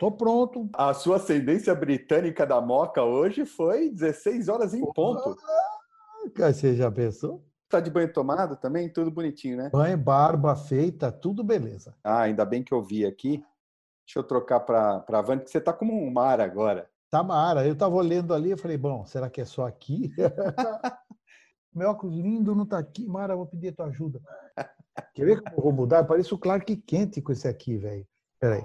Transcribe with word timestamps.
Tô 0.00 0.10
pronto. 0.10 0.66
A 0.72 0.94
sua 0.94 1.16
ascendência 1.16 1.74
britânica 1.74 2.46
da 2.46 2.58
Moca 2.58 3.04
hoje 3.04 3.44
foi 3.44 3.90
16 3.90 4.48
horas 4.48 4.72
em 4.72 4.80
ponto. 4.80 5.36
Ah, 6.38 6.50
você 6.54 6.74
já 6.74 6.90
pensou? 6.90 7.44
Tá 7.68 7.80
de 7.80 7.90
banho 7.90 8.10
tomado 8.10 8.56
também? 8.56 8.88
Tudo 8.88 9.10
bonitinho, 9.10 9.58
né? 9.58 9.68
Banho, 9.70 9.98
barba 9.98 10.56
feita, 10.56 11.12
tudo 11.12 11.44
beleza. 11.44 11.94
Ah, 12.02 12.22
ainda 12.22 12.46
bem 12.46 12.62
que 12.62 12.72
eu 12.72 12.82
vi 12.82 13.04
aqui. 13.04 13.44
Deixa 14.06 14.20
eu 14.20 14.22
trocar 14.22 14.60
para 14.60 15.04
a 15.06 15.20
Van, 15.20 15.36
porque 15.36 15.50
você 15.50 15.60
tá 15.60 15.70
como 15.70 15.92
um 15.92 16.10
mar 16.10 16.40
agora. 16.40 16.88
Tá 17.10 17.22
mara. 17.22 17.66
Eu 17.66 17.76
tava 17.76 17.94
olhando 17.94 18.32
ali, 18.32 18.52
eu 18.52 18.58
falei, 18.58 18.78
bom, 18.78 19.04
será 19.04 19.28
que 19.28 19.42
é 19.42 19.44
só 19.44 19.66
aqui? 19.66 20.14
Meu 21.74 21.90
óculos 21.90 22.16
lindo 22.16 22.54
não 22.54 22.64
tá 22.64 22.78
aqui. 22.78 23.06
Mara, 23.06 23.36
vou 23.36 23.44
pedir 23.44 23.68
a 23.68 23.72
tua 23.74 23.86
ajuda. 23.88 24.18
Quer 25.14 25.26
ver 25.26 25.42
como 25.42 25.56
eu 25.58 25.62
vou 25.62 25.72
mudar? 25.72 26.04
Parece 26.04 26.32
o 26.32 26.38
Clark 26.38 26.74
Kent 26.74 27.20
com 27.20 27.32
esse 27.32 27.46
aqui, 27.46 27.76
velho. 27.76 28.06
Peraí. 28.40 28.64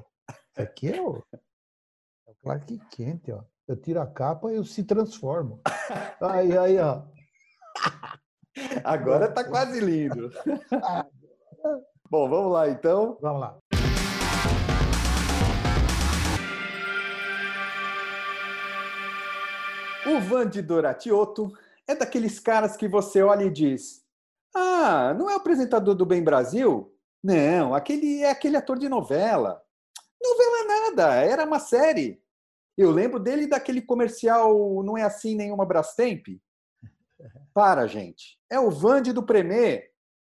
Aqui 0.55 0.87
é 0.87 1.01
o, 1.01 1.21
é 1.33 2.31
o 2.31 2.35
Clark 2.41 2.79
Kent, 2.89 3.27
ó. 3.29 3.43
Eu 3.67 3.75
tiro 3.75 3.99
a 3.99 4.07
capa 4.07 4.49
e 4.49 4.55
eu 4.55 4.63
se 4.63 4.85
transformo. 4.85 5.59
Aí, 6.21 6.57
aí, 6.57 6.79
ó. 6.79 7.03
Agora 8.81 9.29
tá 9.29 9.43
quase 9.43 9.81
lindo. 9.81 10.31
Bom, 12.09 12.29
vamos 12.29 12.53
lá 12.53 12.69
então. 12.69 13.17
Vamos 13.21 13.41
lá. 13.41 13.57
O 20.07 20.21
Vande 20.21 20.61
Doratioto 20.61 21.51
é 21.85 21.95
daqueles 21.95 22.39
caras 22.39 22.77
que 22.77 22.87
você 22.87 23.21
olha 23.21 23.43
e 23.43 23.49
diz: 23.49 24.05
Ah, 24.55 25.13
não 25.17 25.29
é 25.29 25.33
o 25.33 25.37
apresentador 25.37 25.95
do 25.95 26.05
Bem 26.05 26.23
Brasil? 26.23 26.95
Não, 27.21 27.73
aquele 27.73 28.21
é 28.21 28.29
aquele 28.29 28.55
ator 28.55 28.79
de 28.79 28.87
novela. 28.87 29.64
Era 31.03 31.45
uma 31.45 31.59
série. 31.59 32.21
Eu 32.77 32.91
lembro 32.91 33.19
dele 33.19 33.47
daquele 33.47 33.81
comercial 33.81 34.83
Não 34.83 34.97
é 34.97 35.03
assim 35.03 35.35
nenhuma 35.35 35.65
Brastemp. 35.65 36.27
Para, 37.53 37.87
gente. 37.87 38.37
É 38.49 38.59
o 38.59 38.69
Vande 38.69 39.13
do 39.13 39.23
Premier. 39.23 39.89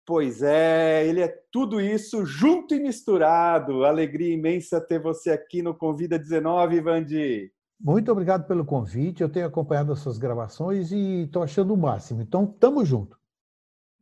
Pois 0.06 0.44
é, 0.44 1.08
ele 1.08 1.22
é 1.22 1.28
tudo 1.52 1.82
isso 1.82 2.26
junto 2.26 2.76
e 2.76 2.80
misturado. 2.80 3.86
Alegria 3.86 4.34
imensa 4.34 4.80
ter 4.80 5.02
você 5.02 5.32
aqui 5.32 5.64
no 5.64 5.74
Convida 5.74 6.20
19, 6.20 6.80
Vande. 6.82 7.52
Muito 7.80 8.12
obrigado 8.12 8.46
pelo 8.48 8.64
convite. 8.64 9.22
Eu 9.22 9.30
tenho 9.30 9.48
acompanhado 9.48 9.92
as 9.92 10.00
suas 10.00 10.18
gravações 10.18 10.92
e 10.92 11.24
estou 11.24 11.42
achando 11.42 11.74
o 11.74 11.78
máximo. 11.78 12.22
Então, 12.22 12.46
tamo 12.46 12.86
junto. 12.86 13.18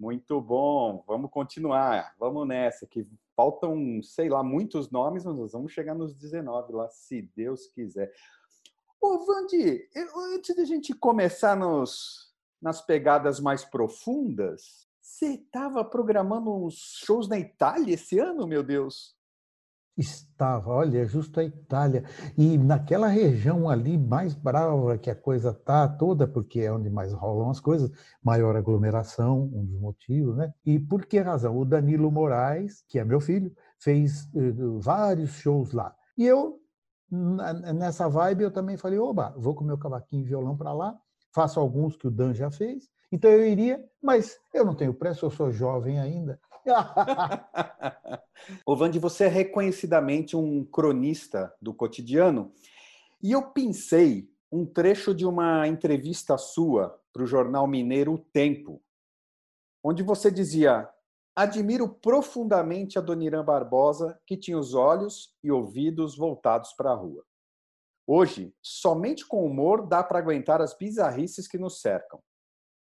Muito 0.03 0.41
bom. 0.41 1.01
Vamos 1.07 1.31
continuar. 1.31 2.13
Vamos 2.19 2.45
nessa. 2.45 2.85
Que 2.85 3.07
faltam, 3.37 4.03
sei 4.03 4.27
lá, 4.27 4.43
muitos 4.43 4.91
nomes, 4.91 5.23
mas 5.23 5.33
nós 5.33 5.53
vamos 5.53 5.71
chegar 5.71 5.95
nos 5.95 6.13
19 6.13 6.73
lá, 6.73 6.89
se 6.89 7.21
Deus 7.33 7.67
quiser. 7.67 8.13
Ô, 9.01 9.19
Vandi, 9.25 9.89
antes 10.35 10.55
de 10.55 10.61
a 10.61 10.65
gente 10.65 10.93
começar 10.93 11.55
nos, 11.55 12.33
nas 12.61 12.81
pegadas 12.81 13.39
mais 13.39 13.63
profundas, 13.63 14.89
você 15.01 15.35
estava 15.35 15.85
programando 15.85 16.53
uns 16.53 17.01
shows 17.05 17.29
na 17.29 17.39
Itália 17.39 17.93
esse 17.93 18.19
ano, 18.19 18.45
meu 18.45 18.61
Deus? 18.61 19.15
Estava, 19.95 20.71
olha, 20.71 21.03
é 21.03 21.05
justo 21.05 21.39
a 21.39 21.43
Itália. 21.43 22.03
E 22.35 22.57
naquela 22.57 23.07
região 23.07 23.69
ali 23.69 23.97
mais 23.97 24.33
brava 24.33 24.97
que 24.97 25.09
a 25.09 25.15
coisa 25.15 25.53
tá 25.53 25.87
toda, 25.87 26.27
porque 26.27 26.61
é 26.61 26.71
onde 26.71 26.89
mais 26.89 27.13
rolam 27.13 27.49
as 27.49 27.59
coisas, 27.59 27.91
maior 28.21 28.55
aglomeração, 28.55 29.43
um 29.53 29.65
dos 29.65 29.79
motivos, 29.79 30.35
né? 30.35 30.51
E 30.65 30.79
por 30.79 31.05
que 31.05 31.19
razão? 31.19 31.57
O 31.57 31.63
Danilo 31.63 32.11
Moraes, 32.11 32.83
que 32.87 32.97
é 32.97 33.05
meu 33.05 33.19
filho, 33.19 33.53
fez 33.77 34.25
uh, 34.33 34.79
vários 34.79 35.31
shows 35.31 35.71
lá. 35.73 35.95
E 36.17 36.25
eu, 36.25 36.59
nessa 37.11 38.09
vibe, 38.09 38.45
eu 38.45 38.51
também 38.51 38.77
falei, 38.77 38.97
oba, 38.97 39.35
vou 39.37 39.53
com 39.53 39.63
meu 39.63 39.77
cavaquinho 39.77 40.23
e 40.23 40.27
violão 40.27 40.57
para 40.57 40.73
lá, 40.73 40.97
faço 41.33 41.59
alguns 41.59 41.95
que 41.95 42.07
o 42.07 42.11
Dan 42.11 42.33
já 42.33 42.49
fez, 42.49 42.89
então 43.11 43.29
eu 43.29 43.45
iria, 43.45 43.83
mas 44.01 44.39
eu 44.51 44.65
não 44.65 44.73
tenho 44.73 44.93
pressa, 44.93 45.23
eu 45.23 45.29
sou 45.29 45.51
jovem 45.51 45.99
ainda. 45.99 46.39
Ô 48.65 48.75
Vande, 48.75 48.99
você 48.99 49.25
é 49.25 49.27
reconhecidamente 49.27 50.35
um 50.35 50.63
cronista 50.65 51.53
do 51.61 51.73
cotidiano, 51.73 52.53
e 53.21 53.31
eu 53.31 53.51
pensei 53.51 54.29
um 54.51 54.65
trecho 54.65 55.13
de 55.13 55.25
uma 55.25 55.67
entrevista 55.67 56.37
sua 56.37 56.99
para 57.11 57.23
o 57.23 57.27
jornal 57.27 57.67
mineiro 57.67 58.13
O 58.13 58.17
Tempo, 58.17 58.81
onde 59.83 60.03
você 60.03 60.29
dizia: 60.31 60.89
Admiro 61.35 61.89
profundamente 61.89 62.99
a 62.99 63.01
Dona 63.01 63.41
Barbosa, 63.41 64.19
que 64.25 64.37
tinha 64.37 64.57
os 64.57 64.73
olhos 64.73 65.35
e 65.43 65.51
ouvidos 65.51 66.15
voltados 66.15 66.73
para 66.73 66.91
a 66.91 66.95
rua. 66.95 67.25
Hoje, 68.05 68.53
somente 68.61 69.25
com 69.25 69.45
humor 69.45 69.87
dá 69.87 70.03
para 70.03 70.19
aguentar 70.19 70.61
as 70.61 70.77
bizarrices 70.77 71.47
que 71.47 71.57
nos 71.57 71.81
cercam. 71.81 72.21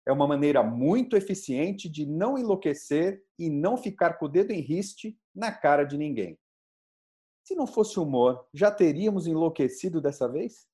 É 0.05 0.11
uma 0.11 0.27
maneira 0.27 0.61
muito 0.61 1.15
eficiente 1.15 1.89
de 1.89 2.05
não 2.05 2.37
enlouquecer 2.37 3.23
e 3.39 3.49
não 3.49 3.77
ficar 3.77 4.13
com 4.13 4.25
o 4.25 4.29
dedo 4.29 4.51
em 4.51 4.59
riste 4.59 5.17
na 5.33 5.51
cara 5.51 5.83
de 5.83 5.97
ninguém. 5.97 6.37
Se 7.43 7.55
não 7.55 7.67
fosse 7.67 7.99
humor, 7.99 8.45
já 8.53 8.71
teríamos 8.71 9.27
enlouquecido 9.27 10.01
dessa 10.01 10.29
vez? 10.29 10.65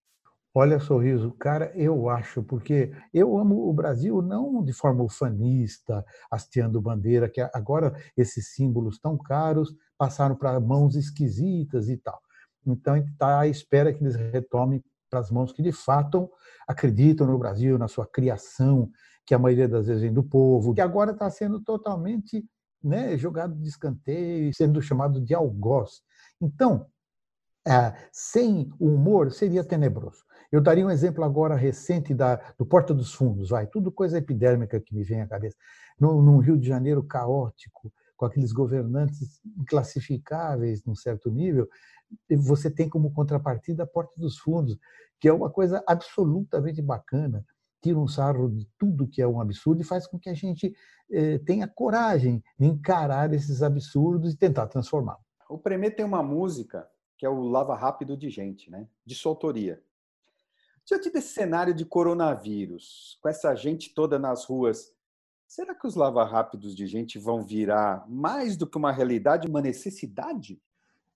Olha, 0.54 0.80
sorriso, 0.80 1.32
cara, 1.34 1.72
eu 1.76 2.10
acho, 2.10 2.42
porque 2.42 2.92
eu 3.14 3.38
amo 3.38 3.70
o 3.70 3.74
Brasil 3.74 4.20
não 4.20 4.64
de 4.64 4.74
forma 4.74 5.04
ufanista, 5.04 6.04
hasteando 6.32 6.82
bandeira, 6.82 7.30
que 7.30 7.40
agora 7.54 7.96
esses 8.18 8.54
símbolos 8.54 9.00
tão 9.00 9.16
caros 9.16 9.76
passaram 9.96 10.36
para 10.36 10.60
mãos 10.60 10.96
esquisitas 10.96 11.88
e 11.88 11.98
tal. 11.98 12.20
Então, 12.66 12.98
está 12.98 13.42
à 13.42 13.48
espera 13.48 13.94
que 13.94 14.04
eles 14.04 14.16
retomem 14.16 14.84
para 15.10 15.20
as 15.20 15.30
mãos 15.30 15.52
que 15.52 15.62
de 15.62 15.72
fato 15.72 16.30
acreditam 16.68 17.28
no 17.28 17.38
Brasil, 17.38 17.78
na 17.78 17.88
sua 17.88 18.08
criação, 18.08 18.92
que 19.30 19.36
a 19.36 19.38
maioria 19.38 19.68
das 19.70 19.86
vezes 19.86 20.02
vem 20.02 20.12
do 20.12 20.24
povo, 20.24 20.74
que 20.74 20.82
agora 20.82 21.12
está 21.12 21.30
sendo 21.30 21.60
totalmente 21.60 22.44
né, 22.84 23.16
jogado 23.16 23.54
de 23.54 23.70
escanteio, 23.70 24.52
sendo 24.56 24.82
chamado 24.82 25.22
de 25.22 25.36
algoz. 25.36 26.02
Então, 26.42 26.88
é, 27.64 27.94
sem 28.12 28.74
humor 28.80 29.32
seria 29.32 29.64
tenebroso. 29.64 30.24
Eu 30.52 30.60
daria 30.60 30.84
um 30.84 30.90
exemplo 30.90 31.24
agora 31.24 31.54
recente 31.54 32.12
da, 32.12 32.38
do 32.58 32.66
Porta 32.66 32.92
dos 32.92 33.14
Fundos, 33.14 33.52
vai, 33.52 33.68
tudo 33.68 33.92
coisa 33.92 34.18
epidérmica 34.18 34.82
que 34.82 34.96
me 34.96 35.04
vem 35.04 35.22
à 35.22 35.28
cabeça. 35.28 35.56
Num, 36.00 36.24
num 36.24 36.40
Rio 36.40 36.58
de 36.58 36.68
Janeiro 36.68 37.04
caótico, 37.04 37.94
com 38.18 38.26
aqueles 38.26 38.52
governantes 38.52 39.40
inclassificáveis 39.60 40.84
num 40.84 40.96
certo 40.96 41.30
nível, 41.30 41.70
você 42.36 42.72
tem 42.72 42.90
como 42.90 43.14
contrapartida 43.14 43.84
a 43.84 43.88
Porta 43.88 44.14
dos 44.18 44.40
Fundos, 44.40 44.76
que 45.20 45.28
é 45.28 45.34
uma 45.34 45.52
coisa 45.52 45.84
absolutamente 45.86 46.82
bacana, 46.82 47.46
tira 47.82 47.98
um 47.98 48.08
sarro 48.08 48.50
de 48.50 48.68
tudo 48.78 49.08
que 49.08 49.22
é 49.22 49.28
um 49.28 49.40
absurdo 49.40 49.82
e 49.82 49.86
faz 49.86 50.08
com 50.08 50.20
que 50.20 50.30
a 50.30 50.34
gente 50.34 50.74
eh, 51.12 51.40
tenha 51.40 51.68
coragem 51.68 52.44
de 52.58 52.68
encarar 52.68 53.34
esses 53.34 53.62
absurdos 53.62 54.34
e 54.34 54.38
tentar 54.38 54.68
transformar. 54.68 55.18
O 55.50 55.58
Premier 55.58 55.96
tem 55.96 56.06
uma 56.06 56.22
música 56.22 56.88
que 57.18 57.26
é 57.26 57.30
o 57.30 57.42
Lava 57.42 57.76
Rápido 57.76 58.16
de 58.16 58.30
Gente, 58.30 58.70
né? 58.70 58.88
de 59.06 59.16
sua 59.16 59.32
autoria. 59.32 59.82
Diante 60.86 61.12
desse 61.12 61.34
cenário 61.34 61.74
de 61.74 61.86
coronavírus, 61.86 63.18
com 63.22 63.30
essa 63.30 63.54
gente 63.56 63.94
toda 63.94 64.18
nas 64.18 64.46
ruas, 64.46 64.94
será 65.48 65.76
que 65.76 65.86
os 65.86 65.96
lava 65.96 66.24
rápidos 66.24 66.76
de 66.76 66.88
gente 66.88 67.20
vão 67.20 67.44
virar 67.44 68.06
mais 68.08 68.58
do 68.58 68.66
que 68.66 68.78
uma 68.78 68.92
realidade, 68.92 69.48
uma 69.48 69.62
necessidade? 69.62 70.60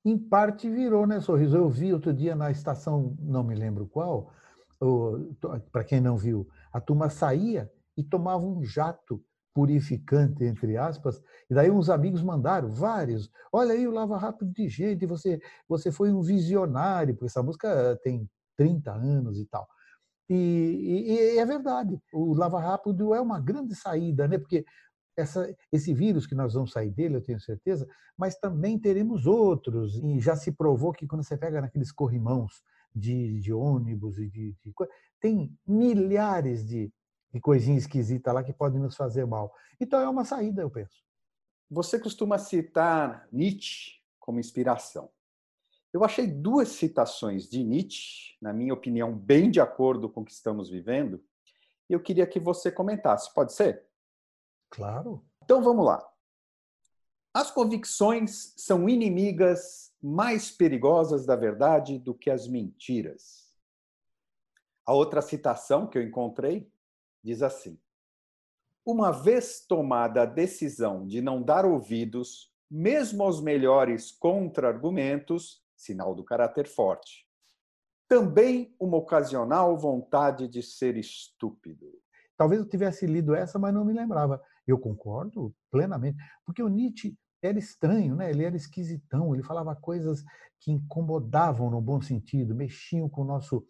em 0.06 0.18
parte 0.18 0.70
virou, 0.70 1.08
né, 1.08 1.20
Sorriso? 1.22 1.56
Eu 1.56 1.70
vi 1.70 1.94
outro 1.94 2.14
dia 2.14 2.36
na 2.36 2.52
estação, 2.52 3.16
não 3.22 3.44
me 3.44 3.56
lembro 3.56 3.88
qual, 3.88 4.32
para 5.72 5.84
quem 5.84 6.02
não 6.02 6.18
viu, 6.18 6.48
a 6.72 6.80
turma 6.80 7.10
saía 7.10 7.72
e 7.98 8.04
tomava 8.04 8.44
um 8.44 8.64
jato 8.64 9.24
purificante, 9.54 10.44
entre 10.44 10.78
aspas, 10.78 11.22
e 11.50 11.54
daí 11.54 11.70
uns 11.70 11.90
amigos 11.90 12.24
mandaram, 12.24 12.70
vários, 12.70 13.30
olha 13.52 13.74
aí 13.74 13.88
o 13.88 13.92
Lava 13.92 14.18
Rápido 14.18 14.52
de 14.52 14.68
Gente, 14.68 15.06
você, 15.06 15.40
você 15.68 15.92
foi 15.92 16.12
um 16.12 16.22
visionário, 16.22 17.14
porque 17.14 17.28
essa 17.28 17.44
música 17.44 18.00
tem 18.04 18.28
30 18.58 18.92
anos 18.92 19.40
e 19.40 19.46
tal. 19.46 19.68
E, 20.28 20.36
e, 20.36 21.12
e, 21.12 21.38
é 21.38 21.46
verdade, 21.46 22.00
o 22.12 22.34
Lava 22.34 22.60
Rápido 22.60 23.14
é 23.14 23.22
uma 23.22 23.40
grande 23.40 23.76
saída, 23.76 24.28
né? 24.28 24.40
porque 24.40 24.66
essa, 25.16 25.54
esse 25.72 25.94
vírus 25.94 26.26
que 26.26 26.34
nós 26.34 26.54
vamos 26.54 26.72
sair 26.72 26.90
dele, 26.90 27.18
eu 27.18 27.24
tenho 27.24 27.40
certeza, 27.40 27.88
mas 28.18 28.36
também 28.36 28.80
teremos 28.80 29.28
outros. 29.28 29.96
E 30.04 30.20
já 30.20 30.36
se 30.36 30.52
provou 30.52 30.92
que 30.92 31.06
quando 31.06 31.24
você 31.24 31.38
pega 31.38 31.62
naqueles 31.62 31.92
corrimãos 31.92 32.64
de, 32.96 33.40
de 33.40 33.54
ônibus 33.54 34.18
e 34.18 34.30
de, 34.30 34.56
de, 34.64 34.74
tem 35.20 35.58
milhares 35.66 36.66
de, 36.68 36.92
de 37.34 37.40
coisinhas 37.40 37.84
esquisitas 37.84 38.34
lá 38.34 38.44
que 38.44 38.54
podem 38.54 38.82
nos 38.82 38.96
fazer 38.96 39.26
mal. 39.26 39.54
Então 39.80 40.00
é 40.00 40.10
uma 40.10 40.26
saída, 40.26 40.62
eu 40.62 40.70
penso. 40.70 41.04
Você 41.70 42.00
costuma 42.00 42.38
citar 42.38 43.28
Nietzsche 43.32 44.00
como 44.20 44.40
inspiração. 44.40 45.10
Eu 45.92 46.04
achei 46.04 46.28
duas 46.28 46.70
citações 46.70 47.48
de 47.48 47.64
Nietzsche, 47.64 48.36
na 48.42 48.52
minha 48.52 48.74
opinião, 48.74 49.16
bem 49.16 49.52
de 49.52 49.60
acordo 49.60 50.10
com 50.10 50.22
o 50.22 50.26
que 50.26 50.32
estamos 50.32 50.70
vivendo, 50.70 51.24
e 51.90 51.94
eu 51.94 52.02
queria 52.02 52.26
que 52.26 52.40
você 52.40 52.72
comentasse. 52.72 53.34
Pode 53.34 53.54
ser? 53.54 53.86
Claro. 54.70 55.24
Então 55.44 55.62
vamos 55.62 55.86
lá. 55.86 56.04
As 57.34 57.50
convicções 57.50 58.54
são 58.56 58.88
inimigas 58.88 59.92
mais 60.00 60.52
perigosas 60.52 61.26
da 61.26 61.36
verdade 61.36 61.98
do 61.98 62.14
que 62.14 62.30
as 62.30 62.48
mentiras. 62.48 63.52
A 64.86 64.94
outra 64.94 65.20
citação 65.20 65.88
que 65.88 65.98
eu 65.98 66.04
encontrei 66.04 66.72
diz 67.24 67.42
assim: 67.42 67.80
Uma 68.86 69.10
vez 69.10 69.66
tomada 69.66 70.22
a 70.22 70.26
decisão 70.28 71.08
de 71.08 71.22
não 71.22 71.42
dar 71.42 71.66
ouvidos, 71.66 72.54
mesmo 72.70 73.24
aos 73.24 73.42
melhores 73.42 74.12
contra-argumentos, 74.12 75.64
sinal 75.76 76.14
do 76.14 76.24
caráter 76.24 76.68
forte. 76.68 77.28
Também 78.08 78.76
uma 78.80 78.98
ocasional 78.98 79.76
vontade 79.76 80.48
de 80.48 80.62
ser 80.62 80.98
estúpido. 80.98 82.00
Talvez 82.38 82.62
eu 82.62 82.70
tivesse 82.70 83.08
lido 83.08 83.34
essa, 83.34 83.58
mas 83.58 83.74
não 83.74 83.84
me 83.84 83.94
lembrava. 83.94 84.40
Eu 84.68 84.78
concordo 84.78 85.56
plenamente, 85.72 86.18
porque 86.46 86.62
o 86.62 86.70
Nietzsche 86.70 87.18
era 87.48 87.60
estranho, 87.60 88.16
né? 88.16 88.30
ele 88.30 88.44
era 88.44 88.56
esquisitão, 88.56 89.34
ele 89.34 89.44
falava 89.44 89.76
coisas 89.76 90.24
que 90.60 90.72
incomodavam 90.72 91.70
no 91.70 91.82
bom 91.82 92.02
sentido, 92.02 92.56
mexiam 92.56 93.10
com 93.10 93.22
o 93.22 93.26
nosso 93.26 93.66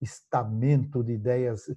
estamento 0.00 1.02
de 1.02 1.12
ideias 1.12 1.68
eh, 1.68 1.76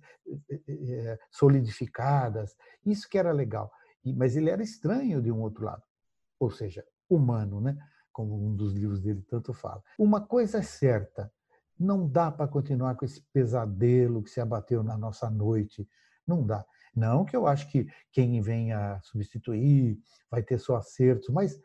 eh, 0.49 0.61
eh, 0.67 1.19
solidificadas. 1.31 2.55
Isso 2.85 3.09
que 3.09 3.17
era 3.17 3.31
legal. 3.31 3.71
Mas 4.15 4.35
ele 4.35 4.49
era 4.49 4.61
estranho 4.61 5.21
de 5.21 5.31
um 5.31 5.41
outro 5.41 5.65
lado, 5.65 5.83
ou 6.39 6.49
seja, 6.49 6.83
humano, 7.09 7.59
né? 7.61 7.77
como 8.11 8.35
um 8.35 8.55
dos 8.55 8.73
livros 8.73 8.99
dele 8.99 9.21
tanto 9.29 9.53
fala. 9.53 9.81
Uma 9.97 10.21
coisa 10.21 10.59
é 10.59 10.61
certa, 10.61 11.31
não 11.79 12.07
dá 12.07 12.31
para 12.31 12.47
continuar 12.47 12.95
com 12.95 13.05
esse 13.05 13.21
pesadelo 13.33 14.21
que 14.21 14.29
se 14.29 14.39
abateu 14.41 14.83
na 14.83 14.97
nossa 14.97 15.29
noite. 15.29 15.87
Não 16.27 16.45
dá. 16.45 16.65
Não 16.95 17.23
que 17.23 17.35
eu 17.35 17.47
acho 17.47 17.69
que 17.71 17.87
quem 18.11 18.41
venha 18.41 18.99
substituir 19.03 19.97
vai 20.29 20.43
ter 20.43 20.59
só 20.59 20.75
acertos, 20.75 21.29
mas 21.29 21.59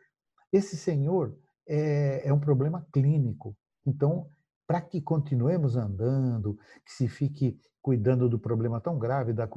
esse 0.51 0.77
senhor 0.77 1.37
é, 1.67 2.27
é 2.27 2.33
um 2.33 2.39
problema 2.39 2.85
clínico. 2.91 3.55
Então, 3.85 4.29
para 4.65 4.81
que 4.81 5.01
continuemos 5.01 5.75
andando, 5.75 6.57
que 6.85 6.91
se 6.91 7.07
fique 7.07 7.59
cuidando 7.81 8.27
do 8.27 8.37
problema 8.37 8.81
tão 8.81 8.99
grave 8.99 9.31
da 9.31 9.47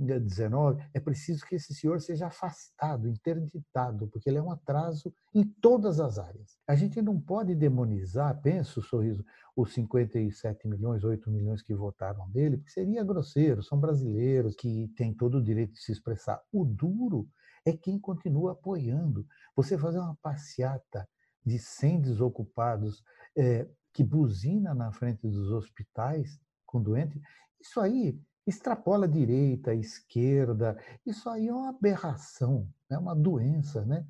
Covid-19, 0.00 0.78
é 0.92 1.00
preciso 1.00 1.44
que 1.44 1.54
esse 1.54 1.74
senhor 1.74 2.00
seja 2.00 2.26
afastado, 2.26 3.08
interditado, 3.08 4.08
porque 4.08 4.28
ele 4.28 4.38
é 4.38 4.42
um 4.42 4.50
atraso 4.50 5.12
em 5.34 5.44
todas 5.44 6.00
as 6.00 6.18
áreas. 6.18 6.56
A 6.66 6.74
gente 6.74 7.00
não 7.00 7.20
pode 7.20 7.54
demonizar, 7.54 8.40
penso, 8.40 8.82
Sorriso, 8.82 9.24
os 9.56 9.72
57 9.72 10.68
milhões, 10.68 11.04
8 11.04 11.30
milhões 11.30 11.62
que 11.62 11.74
votaram 11.74 12.28
dele, 12.30 12.58
porque 12.58 12.70
seria 12.70 13.02
grosseiro, 13.02 13.62
são 13.62 13.78
brasileiros 13.78 14.54
que 14.54 14.88
têm 14.96 15.14
todo 15.14 15.38
o 15.38 15.42
direito 15.42 15.72
de 15.72 15.80
se 15.80 15.92
expressar. 15.92 16.42
O 16.52 16.64
duro 16.64 17.28
é 17.64 17.72
quem 17.72 17.98
continua 17.98 18.52
apoiando. 18.52 19.26
Você 19.54 19.78
fazer 19.78 19.98
uma 19.98 20.16
passeata 20.22 21.08
de 21.44 21.58
100 21.58 22.02
desocupados 22.02 23.02
é, 23.36 23.68
que 23.92 24.04
buzina 24.04 24.74
na 24.74 24.92
frente 24.92 25.26
dos 25.26 25.50
hospitais 25.52 26.38
com 26.66 26.82
doente, 26.82 27.20
isso 27.60 27.80
aí 27.80 28.20
extrapola 28.46 29.08
direita, 29.08 29.74
esquerda, 29.74 30.78
isso 31.04 31.28
aí 31.28 31.48
é 31.48 31.52
uma 31.52 31.70
aberração, 31.70 32.68
é 32.88 32.96
uma 32.96 33.14
doença, 33.14 33.84
né? 33.84 34.06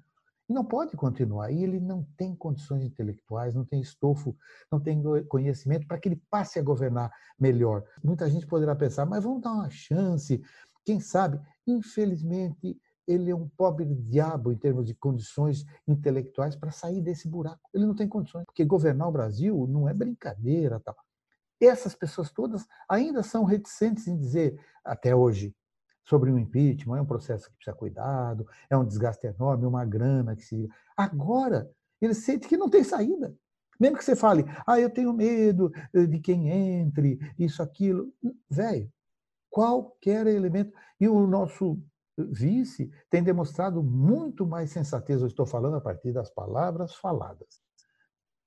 E 0.49 0.53
não 0.53 0.65
pode 0.65 0.97
continuar. 0.97 1.51
E 1.51 1.63
ele 1.63 1.81
não 1.81 2.07
tem 2.17 2.35
condições 2.35 2.85
intelectuais, 2.85 3.55
não 3.55 3.65
tem 3.65 3.81
estofo, 3.81 4.37
não 4.71 4.79
tem 4.79 5.03
conhecimento 5.29 5.87
para 5.87 5.99
que 5.99 6.09
ele 6.09 6.23
passe 6.31 6.59
a 6.59 6.63
governar 6.63 7.11
melhor. 7.39 7.85
Muita 8.03 8.31
gente 8.31 8.47
poderá 8.47 8.77
pensar, 8.77 9.07
mas 9.07 9.25
vamos 9.25 9.43
dar 9.43 9.53
uma 9.53 9.71
chance, 9.71 10.41
quem 10.85 11.01
sabe? 11.01 11.41
Infelizmente, 11.67 12.81
ele 13.07 13.31
é 13.31 13.35
um 13.35 13.49
pobre 13.49 13.85
diabo 13.85 14.53
em 14.53 14.57
termos 14.57 14.87
de 14.87 14.95
condições 14.95 15.65
intelectuais 15.87 16.57
para 16.57 16.71
sair 16.71 17.01
desse 17.01 17.29
buraco. 17.29 17.69
Ele 17.73 17.87
não 17.87 17.95
tem 17.95 18.09
condições, 18.09 18.45
porque 18.45 18.65
governar 18.65 19.09
o 19.09 19.13
Brasil 19.13 19.67
não 19.69 19.89
é 19.89 19.95
brincadeira, 19.95 20.81
tal. 20.81 20.97
Essas 21.61 21.95
pessoas 21.95 22.31
todas 22.31 22.67
ainda 22.89 23.23
são 23.23 23.45
reticentes 23.45 24.07
em 24.07 24.17
dizer 24.17 24.61
até 24.85 25.15
hoje 25.15 25.55
sobre 26.05 26.31
o 26.31 26.39
impeachment, 26.39 26.99
é 26.99 27.03
um 27.03 27.07
processo 27.07 27.51
que 27.51 27.57
precisa 27.57 27.77
cuidado, 27.77 28.47
é 28.71 28.77
um 28.77 28.85
desgaste 28.85 29.27
enorme, 29.27 29.67
uma 29.67 29.85
grana 29.85 30.37
que 30.37 30.43
se 30.43 30.69
Agora, 30.97 31.71
ele 32.01 32.15
sente 32.15 32.49
que 32.49 32.57
não 32.57 32.71
tem 32.71 32.85
saída. 32.85 33.37
Mesmo 33.79 33.99
que 33.99 34.05
você 34.05 34.17
fale, 34.17 34.45
ah, 34.67 34.81
eu 34.81 34.89
tenho 34.89 35.13
medo 35.13 35.71
de 35.93 36.19
quem 36.19 36.49
entre, 36.49 37.19
isso, 37.39 37.63
aquilo. 37.63 38.11
Velho, 38.49 38.91
qualquer 39.51 40.27
elemento. 40.27 40.73
E 40.99 41.07
o 41.07 41.27
nosso 41.27 41.79
vice 42.17 42.91
tem 43.11 43.23
demonstrado 43.23 43.83
muito 43.83 44.47
mais 44.47 44.71
sensatez. 44.71 45.21
Eu 45.21 45.27
estou 45.27 45.45
falando 45.45 45.77
a 45.77 45.81
partir 45.81 46.13
das 46.13 46.31
palavras 46.31 46.95
faladas. 46.95 47.61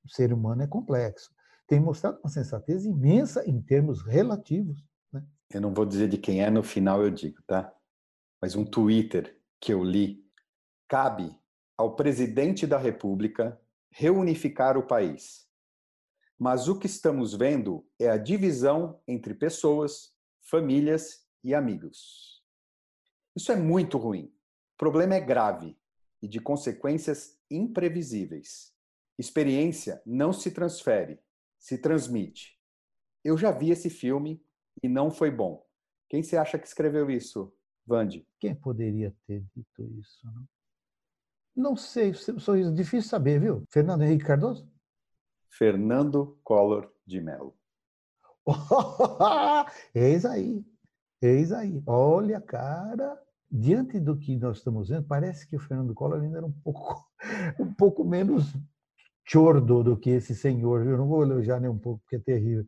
O 0.04 0.10
ser 0.10 0.34
humano 0.34 0.64
é 0.64 0.68
complexo. 0.68 1.32
Tem 1.70 1.80
mostrado 1.80 2.20
uma 2.24 2.32
sensatez 2.32 2.84
imensa 2.84 3.48
em 3.48 3.62
termos 3.62 4.02
relativos. 4.02 4.84
Né? 5.14 5.24
Eu 5.54 5.62
não 5.62 5.72
vou 5.72 5.86
dizer 5.86 6.10
de 6.10 6.18
quem 6.18 6.42
é, 6.44 6.50
no 6.50 6.64
final 6.64 7.04
eu 7.04 7.12
digo, 7.12 7.44
tá? 7.46 7.72
Mas 8.42 8.56
um 8.56 8.66
Twitter 8.66 9.40
que 9.62 9.72
eu 9.72 9.84
li. 9.84 10.28
Cabe 10.88 11.40
ao 11.78 11.96
presidente 11.96 12.66
da 12.66 12.80
República 12.80 13.62
reunificar 13.92 14.80
o 14.80 14.88
país. 14.88 15.48
Mas 16.40 16.68
o 16.68 16.80
que 16.80 16.88
estamos 16.88 17.36
vendo 17.36 17.86
é 18.00 18.10
a 18.10 18.18
divisão 18.18 19.00
entre 19.08 19.36
pessoas, 19.36 20.12
famílias 20.42 21.24
e 21.44 21.54
amigos. 21.54 22.44
Isso 23.36 23.52
é 23.52 23.56
muito 23.56 24.00
ruim. 24.00 24.26
O 24.74 24.78
problema 24.80 25.14
é 25.14 25.22
grave 25.22 25.78
e 26.20 26.28
de 26.28 26.40
consequências 26.40 27.38
imprevisíveis. 27.48 28.74
Experiência 29.20 30.02
não 30.04 30.34
se 30.34 30.50
transfere, 30.50 31.22
se 31.60 31.78
transmite. 31.78 32.58
Eu 33.24 33.38
já 33.38 33.52
vi 33.52 33.72
esse 33.72 33.90
filme 33.90 34.42
e 34.82 34.88
não 34.88 35.12
foi 35.12 35.30
bom. 35.30 35.66
Quem 36.08 36.24
você 36.24 36.38
acha 36.38 36.58
que 36.58 36.66
escreveu 36.66 37.12
isso, 37.12 37.54
Vande? 37.90 38.24
Quem 38.40 38.54
poderia 38.54 39.12
ter 39.26 39.44
dito 39.56 39.84
isso? 40.00 40.20
Não, 41.56 41.72
não 41.72 41.76
sei, 41.76 42.14
sorriso 42.14 42.72
difícil 42.72 43.10
saber, 43.10 43.40
viu? 43.40 43.64
Fernando 43.68 44.04
Henrique 44.04 44.26
Cardoso? 44.26 44.72
Fernando 45.50 46.40
Collor 46.44 46.88
de 47.04 47.20
Mello. 47.20 47.58
Eis 49.96 50.24
aí. 50.24 50.64
Eis 51.20 51.52
aí, 51.52 51.82
olha, 51.88 52.40
cara, 52.40 53.20
diante 53.50 54.00
do 54.00 54.16
que 54.16 54.38
nós 54.38 54.58
estamos 54.58 54.90
vendo, 54.90 55.08
parece 55.08 55.48
que 55.48 55.56
o 55.56 55.60
Fernando 55.60 55.96
Collor 55.96 56.22
ainda 56.22 56.38
era 56.38 56.46
um 56.46 56.52
pouco, 56.52 57.12
um 57.60 57.74
pouco 57.74 58.04
menos 58.06 58.54
chordo 59.30 59.84
do 59.84 59.98
que 59.98 60.10
esse 60.10 60.34
senhor. 60.34 60.86
Eu 60.86 60.98
não 60.98 61.08
vou 61.08 61.22
elogiar 61.22 61.60
nem 61.60 61.70
um 61.70 61.78
pouco, 61.78 62.02
porque 62.02 62.16
é 62.16 62.20
terrível. 62.20 62.66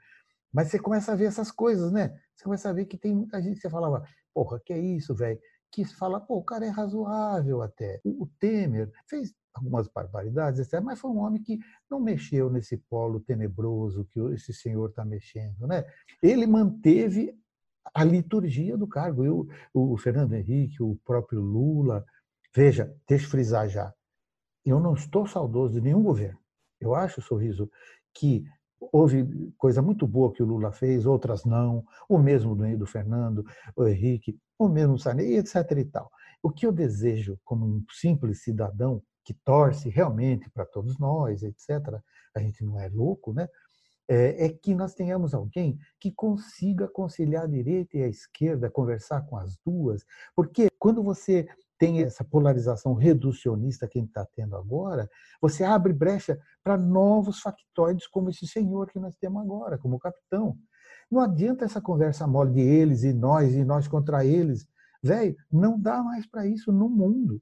Mas 0.53 0.67
você 0.67 0.77
começa 0.77 1.11
a 1.11 1.15
ver 1.15 1.25
essas 1.25 1.51
coisas, 1.51 1.91
né? 1.91 2.15
Você 2.35 2.43
começa 2.43 2.69
a 2.69 2.73
ver 2.73 2.85
que 2.85 2.97
tem 2.97 3.15
muita 3.15 3.41
gente 3.41 3.55
que 3.55 3.61
você 3.61 3.69
falava, 3.69 4.05
porra, 4.33 4.59
que 4.63 4.73
é 4.73 4.79
isso, 4.79 5.15
velho? 5.15 5.39
Que 5.71 5.85
fala, 5.85 6.19
pô, 6.19 6.37
o 6.37 6.43
cara 6.43 6.65
é 6.65 6.69
razoável 6.69 7.61
até. 7.61 8.01
O 8.03 8.27
Temer 8.39 8.91
fez 9.07 9.33
algumas 9.53 9.87
barbaridades, 9.87 10.69
mas 10.83 10.99
foi 10.99 11.11
um 11.11 11.19
homem 11.19 11.41
que 11.41 11.59
não 11.89 11.99
mexeu 11.99 12.49
nesse 12.49 12.77
polo 12.77 13.19
tenebroso 13.21 14.05
que 14.05 14.19
esse 14.33 14.53
senhor 14.53 14.89
está 14.89 15.03
mexendo, 15.03 15.65
né? 15.65 15.85
Ele 16.21 16.45
manteve 16.45 17.33
a 17.93 18.03
liturgia 18.03 18.77
do 18.77 18.87
cargo. 18.87 19.25
Eu, 19.25 19.47
o 19.73 19.97
Fernando 19.97 20.33
Henrique, 20.33 20.83
o 20.83 20.97
próprio 21.05 21.41
Lula. 21.41 22.05
Veja, 22.53 22.93
deixa 23.07 23.25
eu 23.25 23.29
frisar 23.29 23.67
já. 23.67 23.93
Eu 24.65 24.79
não 24.79 24.93
estou 24.93 25.25
saudoso 25.25 25.73
de 25.73 25.81
nenhum 25.81 26.03
governo. 26.03 26.41
Eu 26.81 26.95
acho, 26.95 27.21
Sorriso, 27.21 27.69
que 28.13 28.43
houve 28.79 29.53
coisa 29.57 29.81
muito 29.81 30.07
boa 30.07 30.33
que 30.33 30.41
o 30.41 30.45
Lula 30.45 30.71
fez, 30.71 31.05
outras 31.05 31.45
não, 31.45 31.85
o 32.09 32.17
mesmo 32.17 32.55
do, 32.55 32.77
do 32.77 32.85
Fernando, 32.85 33.45
o 33.75 33.87
Henrique, 33.87 34.37
o 34.57 34.67
mesmo 34.67 34.97
Sarney, 34.97 35.37
etc. 35.37 35.55
e 35.77 35.85
tal. 35.85 36.09
O 36.41 36.49
que 36.49 36.65
eu 36.65 36.71
desejo 36.71 37.39
como 37.43 37.65
um 37.65 37.83
simples 37.91 38.43
cidadão 38.43 39.01
que 39.23 39.33
torce 39.33 39.87
realmente 39.89 40.49
para 40.49 40.65
todos 40.65 40.97
nós, 40.97 41.43
etc. 41.43 42.01
A 42.35 42.39
gente 42.39 42.63
não 42.63 42.79
é 42.79 42.89
louco, 42.89 43.33
né? 43.33 43.47
é, 44.11 44.45
é 44.45 44.49
que 44.49 44.75
nós 44.75 44.93
tenhamos 44.93 45.33
alguém 45.33 45.79
que 45.97 46.11
consiga 46.11 46.85
conciliar 46.85 47.45
a 47.45 47.47
direita 47.47 47.97
e 47.97 48.03
a 48.03 48.09
esquerda, 48.09 48.69
conversar 48.69 49.21
com 49.21 49.37
as 49.37 49.57
duas, 49.65 50.05
porque 50.35 50.67
quando 50.77 51.01
você 51.01 51.47
tem 51.81 52.03
essa 52.03 52.23
polarização 52.23 52.93
reducionista 52.93 53.87
que 53.87 53.97
a 53.97 54.01
gente 54.01 54.09
está 54.09 54.23
tendo 54.23 54.55
agora, 54.55 55.09
você 55.41 55.63
abre 55.63 55.91
brecha 55.91 56.39
para 56.63 56.77
novos 56.77 57.39
factoides 57.39 58.05
como 58.05 58.29
esse 58.29 58.45
senhor 58.45 58.85
que 58.91 58.99
nós 58.99 59.15
temos 59.15 59.41
agora, 59.41 59.79
como 59.79 59.95
o 59.95 59.99
capitão. 59.99 60.55
Não 61.09 61.19
adianta 61.19 61.65
essa 61.65 61.81
conversa 61.81 62.27
mole 62.27 62.53
de 62.53 62.61
eles 62.61 63.01
e 63.01 63.11
nós 63.11 63.55
e 63.55 63.65
nós 63.65 63.87
contra 63.87 64.23
eles. 64.23 64.67
Velho, 65.01 65.35
não 65.51 65.79
dá 65.79 66.03
mais 66.03 66.27
para 66.27 66.45
isso 66.45 66.71
no 66.71 66.87
mundo. 66.87 67.41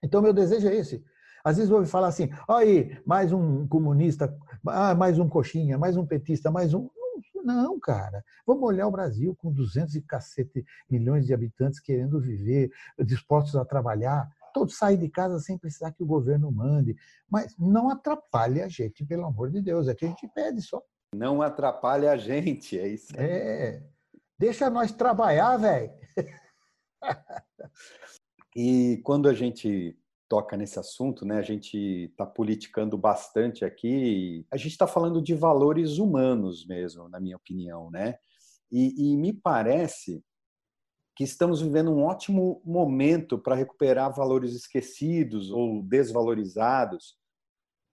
Então, 0.00 0.22
meu 0.22 0.32
desejo 0.32 0.68
é 0.68 0.76
esse. 0.76 1.04
Às 1.42 1.56
vezes 1.56 1.72
ouve 1.72 1.88
falar 1.88 2.06
assim, 2.06 2.30
aí, 2.48 2.96
mais 3.04 3.32
um 3.32 3.66
comunista, 3.66 4.32
ah, 4.68 4.94
mais 4.94 5.18
um 5.18 5.28
coxinha, 5.28 5.76
mais 5.76 5.96
um 5.96 6.06
petista, 6.06 6.52
mais 6.52 6.72
um. 6.72 6.88
Não, 7.42 7.78
cara. 7.78 8.24
Vamos 8.46 8.62
olhar 8.64 8.86
o 8.86 8.90
Brasil 8.90 9.34
com 9.36 9.52
200 9.52 9.94
e 9.94 10.02
cacete 10.02 10.64
milhões 10.88 11.26
de 11.26 11.34
habitantes 11.34 11.80
querendo 11.80 12.20
viver, 12.20 12.70
dispostos 12.98 13.56
a 13.56 13.64
trabalhar. 13.64 14.28
todos 14.52 14.76
saem 14.76 14.98
de 14.98 15.08
casa 15.08 15.38
sem 15.38 15.56
precisar 15.56 15.92
que 15.92 16.02
o 16.02 16.06
governo 16.06 16.50
mande. 16.50 16.96
Mas 17.28 17.56
não 17.58 17.90
atrapalhe 17.90 18.60
a 18.60 18.68
gente, 18.68 19.04
pelo 19.04 19.24
amor 19.24 19.50
de 19.50 19.60
Deus. 19.60 19.88
É 19.88 19.94
que 19.94 20.04
a 20.04 20.08
gente 20.08 20.28
pede 20.28 20.60
só. 20.62 20.82
Não 21.14 21.42
atrapalhe 21.42 22.06
a 22.06 22.16
gente, 22.16 22.78
é 22.78 22.88
isso. 22.88 23.12
É. 23.16 23.82
Deixa 24.38 24.70
nós 24.70 24.92
trabalhar, 24.92 25.56
velho. 25.56 25.92
e 28.56 29.00
quando 29.04 29.28
a 29.28 29.34
gente 29.34 29.98
toca 30.30 30.56
nesse 30.56 30.78
assunto, 30.78 31.26
né? 31.26 31.38
A 31.38 31.42
gente 31.42 31.76
está 31.76 32.24
politicando 32.24 32.96
bastante 32.96 33.64
aqui. 33.64 34.46
A 34.48 34.56
gente 34.56 34.70
está 34.70 34.86
falando 34.86 35.20
de 35.20 35.34
valores 35.34 35.98
humanos 35.98 36.64
mesmo, 36.64 37.08
na 37.08 37.18
minha 37.18 37.36
opinião, 37.36 37.90
né? 37.90 38.16
E, 38.70 39.10
e 39.10 39.16
me 39.16 39.32
parece 39.32 40.24
que 41.16 41.24
estamos 41.24 41.60
vivendo 41.60 41.90
um 41.90 42.04
ótimo 42.04 42.62
momento 42.64 43.36
para 43.36 43.56
recuperar 43.56 44.14
valores 44.14 44.54
esquecidos 44.54 45.50
ou 45.50 45.82
desvalorizados. 45.82 47.16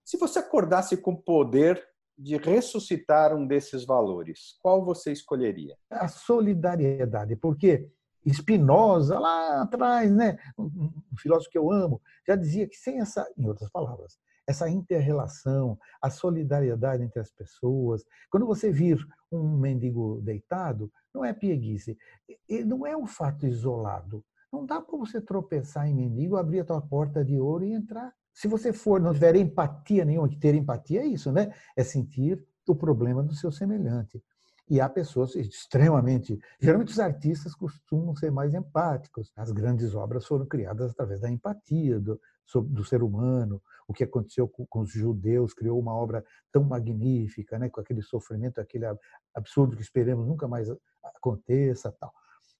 Se 0.05 0.15
você 0.15 0.37
acordasse 0.37 0.95
com 0.95 1.13
o 1.13 1.21
poder 1.21 1.83
de 2.15 2.37
ressuscitar 2.37 3.35
um 3.35 3.47
desses 3.47 3.83
valores, 3.83 4.55
qual 4.61 4.85
você 4.85 5.11
escolheria? 5.11 5.75
A 5.89 6.07
solidariedade, 6.07 7.35
porque 7.35 7.89
Spinoza, 8.33 9.17
lá 9.19 9.61
atrás, 9.61 10.11
né, 10.11 10.37
um 10.57 10.91
filósofo 11.17 11.49
que 11.49 11.57
eu 11.57 11.71
amo, 11.71 12.01
já 12.27 12.35
dizia 12.35 12.67
que 12.67 12.75
sem 12.75 12.99
essa, 12.99 13.25
em 13.37 13.45
outras 13.45 13.69
palavras, 13.69 14.17
essa 14.47 14.69
interrelação, 14.69 15.77
a 16.01 16.09
solidariedade 16.09 17.03
entre 17.03 17.19
as 17.19 17.31
pessoas, 17.31 18.05
quando 18.29 18.45
você 18.45 18.71
vir 18.71 18.97
um 19.31 19.57
mendigo 19.57 20.21
deitado, 20.21 20.91
não 21.13 21.25
é 21.25 21.33
pieguice, 21.33 21.97
não 22.65 22.87
é 22.87 22.95
um 22.95 23.05
fato 23.05 23.45
isolado. 23.45 24.23
Não 24.51 24.65
dá 24.65 24.79
para 24.79 24.97
você 24.97 25.19
tropeçar 25.19 25.87
em 25.87 25.93
mendigo, 25.93 26.37
abrir 26.37 26.61
a 26.61 26.65
tua 26.65 26.81
porta 26.81 27.25
de 27.25 27.37
ouro 27.37 27.65
e 27.65 27.73
entrar. 27.73 28.13
Se 28.33 28.47
você 28.47 28.71
for, 28.71 29.01
não 29.01 29.13
tiver 29.13 29.35
empatia 29.35 30.05
nenhuma, 30.05 30.29
que 30.29 30.37
ter 30.37 30.55
empatia 30.55 31.01
é 31.01 31.05
isso, 31.05 31.31
né? 31.31 31.53
É 31.75 31.83
sentir 31.83 32.41
o 32.65 32.75
problema 32.75 33.21
do 33.21 33.33
seu 33.33 33.51
semelhante. 33.51 34.23
E 34.69 34.81
há 34.81 34.89
pessoas 34.89 35.35
extremamente. 35.35 36.37
Geralmente, 36.59 36.91
os 36.91 36.99
artistas 36.99 37.55
costumam 37.55 38.15
ser 38.15 38.31
mais 38.31 38.53
empáticos. 38.53 39.31
As 39.35 39.51
grandes 39.51 39.95
obras 39.95 40.25
foram 40.25 40.45
criadas 40.45 40.91
através 40.91 41.21
da 41.21 41.29
empatia 41.31 41.99
do, 41.99 42.19
do 42.63 42.83
ser 42.83 43.01
humano. 43.01 43.61
O 43.87 43.93
que 43.93 44.03
aconteceu 44.03 44.47
com, 44.47 44.81
os 44.81 44.91
judeus 44.91 45.53
criou 45.53 45.79
uma 45.79 45.93
obra 45.93 46.23
tão 46.51 46.63
magnífica, 46.63 47.57
né, 47.57 47.69
com 47.69 47.79
aquele 47.79 48.01
sofrimento, 48.01 48.59
aquele 48.59 48.85
absurdo 49.33 49.75
que 49.75 49.81
esperemos 49.81 50.27
nunca 50.27 50.47
mais 50.47 50.69
aconteça. 51.15 51.91
tal. 51.97 52.11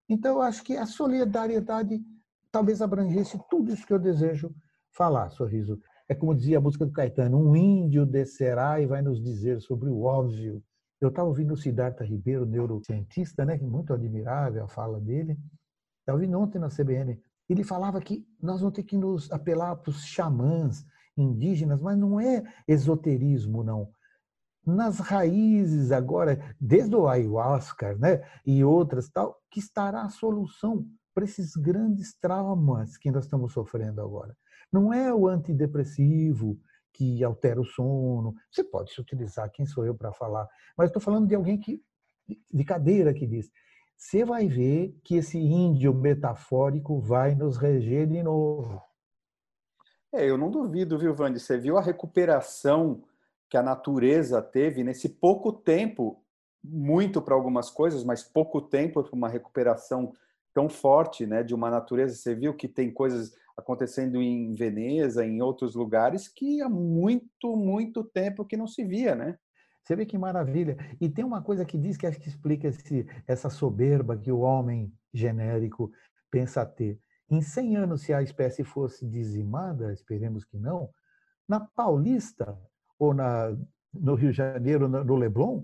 Então, 0.08 0.36
eu 0.36 0.42
acho 0.42 0.64
que 0.64 0.78
a 0.78 0.86
solidariedade 0.86 2.02
talvez 2.50 2.82
abrangesse 2.82 3.38
tudo 3.50 3.74
isso 3.74 3.86
que 3.86 3.94
eu 3.94 4.00
desejo 4.00 4.56
falar, 4.92 5.30
Sorriso. 5.30 5.80
É 6.10 6.16
como 6.16 6.34
dizia 6.34 6.58
a 6.58 6.62
música 6.62 6.86
do 6.86 6.94
Caetano: 6.94 7.38
um 7.38 7.56
índio 7.56 8.06
descerá 8.06 8.80
e 8.80 8.86
vai 8.86 9.02
nos 9.02 9.22
dizer 9.22 9.62
sobre 9.62 9.90
o 9.90 10.04
óbvio 10.04 10.64
eu 11.00 11.10
estava 11.10 11.28
ouvindo 11.28 11.54
o 11.54 11.58
Siddhartha 11.58 12.04
Ribeiro, 12.04 12.46
neurocientista, 12.46 13.46
né, 13.46 13.58
muito 13.58 13.94
admirável 13.94 14.64
a 14.64 14.68
fala 14.68 15.00
dele. 15.00 15.38
Estava 16.00 16.18
ouvindo 16.18 16.40
ontem 16.40 16.60
na 16.60 16.70
CBN. 16.70 17.22
Ele 17.50 17.64
falava 17.64 18.02
que 18.02 18.26
nós 18.42 18.60
vamos 18.60 18.76
ter 18.76 18.84
que 18.84 18.98
nos 18.98 19.32
apelar 19.32 19.76
para 19.76 19.92
os 19.92 20.06
xamãs 20.06 20.86
indígenas, 21.16 21.80
mas 21.80 21.98
não 21.98 22.20
é 22.20 22.44
esoterismo, 22.68 23.64
não. 23.64 23.90
Nas 24.66 25.00
raízes 25.00 25.92
agora, 25.92 26.56
desde 26.60 26.96
o 26.96 27.08
ayahuasca 27.08 27.96
né, 27.96 28.22
e 28.46 28.64
outras 28.64 29.10
tal, 29.10 29.38
que 29.50 29.60
estará 29.60 30.02
a 30.02 30.10
solução 30.10 30.86
para 31.14 31.24
esses 31.24 31.56
grandes 31.56 32.16
traumas 32.20 32.98
que 32.98 33.10
nós 33.10 33.26
estamos 33.26 33.54
sofrendo 33.54 34.02
agora. 34.02 34.36
Não 34.72 34.94
é 34.94 35.14
o 35.14 35.28
antidepressivo, 35.28 36.60
que 36.94 37.24
altera 37.24 37.60
o 37.60 37.66
sono. 37.66 38.34
Você 38.52 38.64
pode 38.64 38.92
se 38.92 39.00
utilizar, 39.00 39.52
quem 39.52 39.66
sou 39.66 39.86
eu 39.86 39.96
para 39.96 40.12
falar? 40.12 40.48
Mas 40.78 40.88
estou 40.88 41.02
falando 41.02 41.28
de 41.28 41.36
alguém 41.36 41.60
que 41.60 41.82
de 42.52 42.64
cadeira 42.64 43.14
que 43.14 43.26
diz. 43.26 43.50
Você 43.96 44.24
vai 44.24 44.48
ver 44.48 44.96
que 45.04 45.16
esse 45.16 45.40
índio 45.40 45.94
metafórico 45.94 47.00
vai 47.00 47.34
nos 47.34 47.58
reger 47.58 48.08
de 48.08 48.22
novo. 48.22 48.82
É, 50.14 50.30
eu 50.30 50.38
não 50.38 50.52
duvido, 50.52 50.98
viu, 50.98 51.16
Vande? 51.16 51.40
Você 51.40 51.58
viu 51.58 51.78
a 51.78 51.82
recuperação 51.82 53.04
que 53.50 53.58
a 53.58 53.64
natureza 53.64 54.42
teve 54.42 54.84
nesse 54.84 55.10
pouco 55.10 55.52
tempo, 55.52 56.22
muito 56.64 57.22
para 57.22 57.34
algumas 57.34 57.70
coisas, 57.70 58.04
mas 58.04 58.24
pouco 58.24 58.62
tempo 58.62 59.04
para 59.04 59.16
uma 59.16 59.30
recuperação 59.30 60.14
tão 60.58 60.68
forte, 60.68 61.28
né, 61.28 61.44
de 61.44 61.54
uma 61.54 61.70
natureza. 61.70 62.16
Você 62.16 62.34
viu 62.34 62.52
que 62.52 62.68
tem 62.68 62.92
coisas 62.92 63.32
acontecendo 63.56 64.20
em 64.20 64.56
Veneza, 64.56 65.24
em 65.24 65.40
outros 65.40 65.76
lugares, 65.76 66.28
que 66.28 66.64
há 66.64 66.68
muito, 66.68 67.56
muito 67.56 68.04
tempo 68.04 68.44
que 68.44 68.58
não 68.58 68.66
se 68.66 68.84
via, 68.84 69.14
né? 69.14 69.38
Você 69.84 69.96
vê 69.96 70.04
que 70.04 70.18
maravilha. 70.18 70.76
E 71.00 71.08
tem 71.08 71.24
uma 71.24 71.44
coisa 71.44 71.64
que 71.64 71.78
diz 71.78 71.96
que 71.96 72.08
acho 72.08 72.20
que 72.20 72.28
explica 72.28 72.70
esse, 72.70 73.06
essa 73.28 73.52
soberba 73.52 74.18
que 74.18 74.32
o 74.32 74.40
homem 74.40 74.92
genérico 75.14 75.92
pensa 76.32 76.66
ter. 76.66 77.00
Em 77.30 77.40
100 77.40 77.78
anos, 77.78 78.02
se 78.02 78.12
a 78.12 78.24
espécie 78.24 78.64
fosse 78.64 79.08
dizimada, 79.08 79.94
esperemos 79.94 80.44
que 80.44 80.58
não, 80.58 80.90
na 81.48 81.60
Paulista 81.60 82.58
ou 82.98 83.14
na, 83.14 83.56
no 83.94 84.16
Rio 84.16 84.32
de 84.32 84.38
Janeiro, 84.38 84.88
no 84.88 85.16
Leblon, 85.16 85.64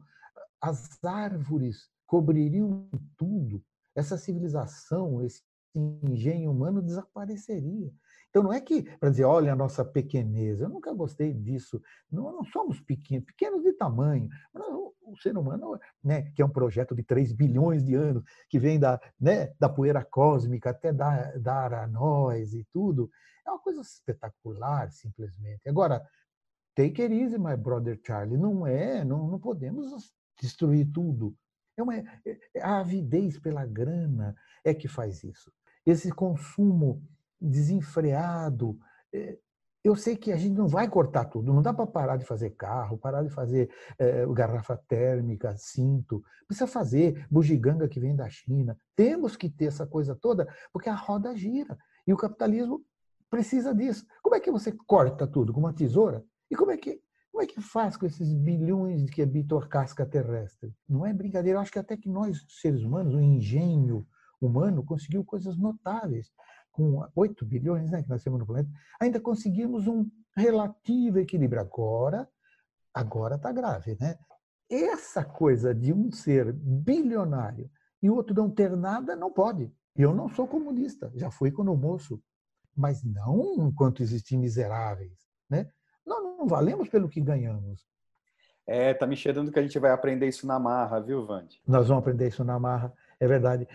as 0.62 1.04
árvores 1.04 1.90
cobririam 2.06 2.88
tudo. 3.18 3.60
Essa 3.96 4.18
civilização, 4.18 5.22
esse 5.24 5.42
engenho 5.76 6.52
humano 6.52 6.82
desapareceria. 6.82 7.92
Então, 8.30 8.44
não 8.44 8.54
é 8.54 8.60
que 8.60 8.84
para 8.98 9.10
dizer, 9.10 9.26
olha 9.26 9.54
a 9.54 9.56
nossa 9.56 9.86
pequenez, 9.86 10.60
eu 10.60 10.70
nunca 10.70 10.94
gostei 10.94 11.34
disso. 11.34 11.82
Não, 12.12 12.32
não 12.32 12.44
somos 12.44 12.80
pequenos, 12.82 13.26
pequenos 13.26 13.64
de 13.64 13.74
tamanho. 13.74 14.28
O 15.04 15.16
ser 15.22 15.38
humano, 15.38 15.80
né, 16.04 16.32
que 16.32 16.42
é 16.42 16.46
um 16.46 16.50
projeto 16.50 16.96
de 16.96 17.04
3 17.04 17.32
bilhões 17.32 17.84
de 17.84 17.94
anos, 17.94 18.24
que 18.50 18.58
vem 18.58 18.80
da, 18.80 19.00
né, 19.20 19.54
da 19.60 19.70
poeira 19.70 20.04
cósmica 20.04 20.72
até 20.72 20.92
dar, 20.92 21.38
dar 21.40 21.74
a 21.74 21.88
nós 21.88 22.54
e 22.54 22.66
tudo, 22.72 23.10
é 23.46 23.52
uma 23.52 23.60
coisa 23.60 23.82
espetacular, 23.82 24.92
simplesmente. 24.92 25.70
Agora, 25.70 26.04
take 26.76 27.02
it 27.04 27.14
easy, 27.14 27.38
my 27.38 27.56
brother 27.56 28.00
Charlie. 28.04 28.38
Não 28.38 28.66
é, 28.66 29.04
não, 29.06 29.28
não 29.28 29.40
podemos 29.40 30.12
destruir 30.42 30.92
tudo. 30.92 31.36
É 31.78 31.84
uma, 31.84 31.98
é, 31.98 32.06
a 32.62 32.80
avidez 32.80 33.40
pela 33.40 33.66
grana 33.66 34.36
é 34.64 34.74
que 34.74 34.88
faz 34.88 35.24
isso 35.24 35.52
esse 35.86 36.12
consumo 36.12 37.04
desenfreado. 37.40 38.78
É, 39.14 39.38
eu 39.84 39.96
sei 39.96 40.16
que 40.16 40.32
a 40.32 40.38
gente 40.38 40.56
não 40.56 40.68
vai 40.68 40.88
cortar 40.88 41.26
tudo, 41.26 41.54
não 41.54 41.62
dá 41.62 41.74
para 41.74 41.86
parar 41.86 42.16
de 42.16 42.24
fazer 42.24 42.52
carro, 42.52 42.98
parar 42.98 43.22
de 43.22 43.30
fazer 43.30 43.70
é, 44.00 44.26
garrafa 44.28 44.78
térmica, 44.88 45.56
cinto. 45.58 46.24
Precisa 46.48 46.68
fazer 46.68 47.28
bugiganga 47.30 47.88
que 47.90 48.00
vem 48.00 48.16
da 48.16 48.30
China. 48.30 48.78
Temos 48.96 49.36
que 49.36 49.50
ter 49.50 49.66
essa 49.66 49.86
coisa 49.86 50.16
toda, 50.16 50.48
porque 50.72 50.90
a 50.90 50.96
roda 50.96 51.36
gira. 51.36 51.78
E 52.08 52.14
o 52.14 52.18
capitalismo 52.18 52.82
precisa 53.30 53.76
disso. 53.76 54.06
Como 54.22 54.36
é 54.36 54.40
que 54.40 54.52
você 54.52 54.72
corta 54.72 55.28
tudo? 55.28 55.52
Com 55.52 55.60
uma 55.60 55.74
tesoura? 55.74 56.24
E 56.50 56.56
como 56.56 56.72
é 56.72 56.78
que, 56.78 57.02
como 57.34 57.44
é 57.44 57.48
que 57.48 57.60
faz 57.60 57.98
com 57.98 58.06
esses 58.06 58.32
bilhões 58.32 59.10
que 59.10 59.20
habitam 59.20 59.58
a 59.58 59.68
casca 59.68 60.06
terrestre? 60.06 60.72
Não 60.88 61.04
é 61.04 61.12
brincadeira. 61.12 61.58
Eu 61.58 61.62
acho 61.62 61.72
que 61.72 61.80
até 61.80 61.98
que 61.98 62.08
nós, 62.08 62.46
seres 62.48 62.84
humanos, 62.84 63.16
o 63.16 63.20
engenho, 63.20 64.06
humano 64.40 64.86
conseguiu 64.86 65.26
coisas 65.26 65.58
notáveis. 65.58 66.32
Com 66.72 67.04
8 67.16 67.44
bilhões 67.44 67.90
né, 67.90 68.04
que 68.04 68.10
nós 68.10 68.24
temos 68.24 68.40
no 68.40 68.46
planeta, 68.46 68.70
ainda 69.02 69.20
conseguimos 69.20 69.88
um 69.88 70.08
relativo 70.38 71.18
equilíbrio. 71.18 71.60
Agora, 71.60 72.30
agora 72.94 73.36
está 73.36 73.52
grave. 73.52 73.98
Né? 74.00 74.16
Essa 74.70 75.26
coisa 75.26 75.74
de 75.74 75.92
um 75.92 76.12
ser 76.12 76.54
bilionário 76.54 77.68
e 78.00 78.12
o 78.12 78.16
outro 78.16 78.36
não 78.36 78.48
ter 78.48 78.78
nada, 78.78 79.16
não 79.16 79.34
pode. 79.34 79.74
Eu 79.96 80.14
não 80.14 80.30
sou 80.30 80.48
comunista, 80.48 81.12
já 81.16 81.32
fui 81.32 81.52
quando 81.52 81.76
moço, 81.76 82.22
mas 82.76 83.04
não 83.04 83.68
enquanto 83.68 84.04
existem 84.04 84.38
miseráveis. 84.38 85.18
Né? 85.50 85.68
Nós 86.06 86.24
não 86.24 86.48
valemos 86.48 86.90
pelo 86.90 87.10
que 87.10 87.22
ganhamos. 87.22 87.86
É, 88.66 88.94
tá 88.94 89.06
me 89.06 89.16
cheirando 89.16 89.52
que 89.52 89.60
a 89.60 89.62
gente 89.62 89.78
vai 89.78 89.92
aprender 89.92 90.28
isso 90.28 90.48
na 90.48 90.58
marra, 90.58 91.00
viu, 91.00 91.26
Vande? 91.26 91.62
Nós 91.68 91.88
vamos 91.88 92.02
aprender 92.02 92.30
isso 92.30 92.44
na 92.44 92.58
marra, 92.58 92.94
é 93.20 93.28
verdade 93.28 93.68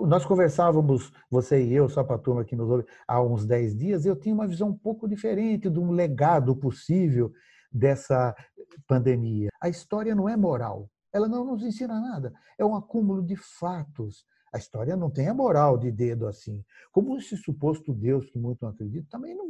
nós 0.00 0.24
conversávamos, 0.24 1.12
você 1.30 1.62
e 1.62 1.72
eu, 1.72 1.88
só 1.88 2.04
para 2.04 2.16
a 2.16 2.18
turma 2.18 2.44
que 2.44 2.56
nos 2.56 2.70
ouve, 2.70 2.86
há 3.06 3.20
uns 3.20 3.44
10 3.44 3.76
dias, 3.76 4.06
eu 4.06 4.16
tinha 4.16 4.34
uma 4.34 4.46
visão 4.46 4.68
um 4.68 4.76
pouco 4.76 5.08
diferente 5.08 5.68
de 5.68 5.78
um 5.78 5.90
legado 5.90 6.54
possível 6.54 7.32
dessa 7.70 8.34
pandemia. 8.86 9.50
A 9.60 9.68
história 9.68 10.14
não 10.14 10.28
é 10.28 10.36
moral, 10.36 10.88
ela 11.12 11.28
não 11.28 11.44
nos 11.44 11.62
ensina 11.62 12.00
nada, 12.00 12.32
é 12.58 12.64
um 12.64 12.74
acúmulo 12.74 13.22
de 13.22 13.36
fatos. 13.36 14.24
A 14.52 14.58
história 14.58 14.94
não 14.94 15.10
tem 15.10 15.28
a 15.28 15.34
moral 15.34 15.78
de 15.78 15.90
dedo 15.90 16.26
assim. 16.26 16.62
Como 16.92 17.16
esse 17.16 17.36
suposto 17.38 17.94
Deus 17.94 18.26
que 18.26 18.38
muito 18.38 18.60
não 18.60 18.68
acredito, 18.68 19.08
também 19.08 19.34
não. 19.34 19.48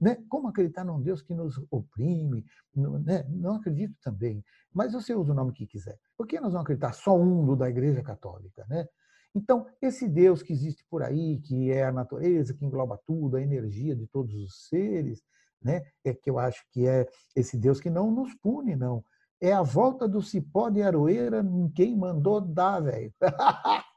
Né? 0.00 0.16
Como 0.28 0.46
acreditar 0.46 0.84
num 0.84 1.02
Deus 1.02 1.20
que 1.20 1.34
nos 1.34 1.60
oprime? 1.70 2.44
Não, 2.74 3.00
né? 3.00 3.26
não 3.28 3.56
acredito 3.56 3.96
também. 4.00 4.44
Mas 4.72 4.92
você 4.92 5.12
usa 5.12 5.32
o 5.32 5.34
nome 5.34 5.52
que 5.52 5.66
quiser. 5.66 5.98
Por 6.16 6.26
que 6.26 6.38
nós 6.38 6.52
vamos 6.52 6.62
acreditar 6.62 6.92
só 6.92 7.18
um 7.18 7.44
do 7.44 7.56
da 7.56 7.68
Igreja 7.68 8.00
Católica? 8.00 8.64
Né? 8.68 8.86
Então, 9.34 9.66
esse 9.80 10.06
Deus 10.06 10.40
que 10.40 10.52
existe 10.52 10.84
por 10.88 11.02
aí, 11.02 11.40
que 11.40 11.72
é 11.72 11.84
a 11.84 11.92
natureza, 11.92 12.54
que 12.54 12.64
engloba 12.64 13.00
tudo, 13.04 13.36
a 13.36 13.42
energia 13.42 13.96
de 13.96 14.06
todos 14.06 14.34
os 14.34 14.68
seres, 14.68 15.20
né? 15.60 15.82
é 16.04 16.14
que 16.14 16.30
eu 16.30 16.38
acho 16.38 16.64
que 16.70 16.86
é 16.86 17.08
esse 17.34 17.56
Deus 17.56 17.80
que 17.80 17.90
não 17.90 18.10
nos 18.10 18.32
pune, 18.34 18.76
não. 18.76 19.04
É 19.40 19.52
a 19.52 19.62
volta 19.62 20.06
do 20.06 20.22
cipó 20.22 20.70
de 20.70 20.80
aroeira 20.80 21.40
em 21.40 21.68
quem 21.70 21.96
mandou 21.96 22.40
dar, 22.40 22.78
velho. 22.78 23.12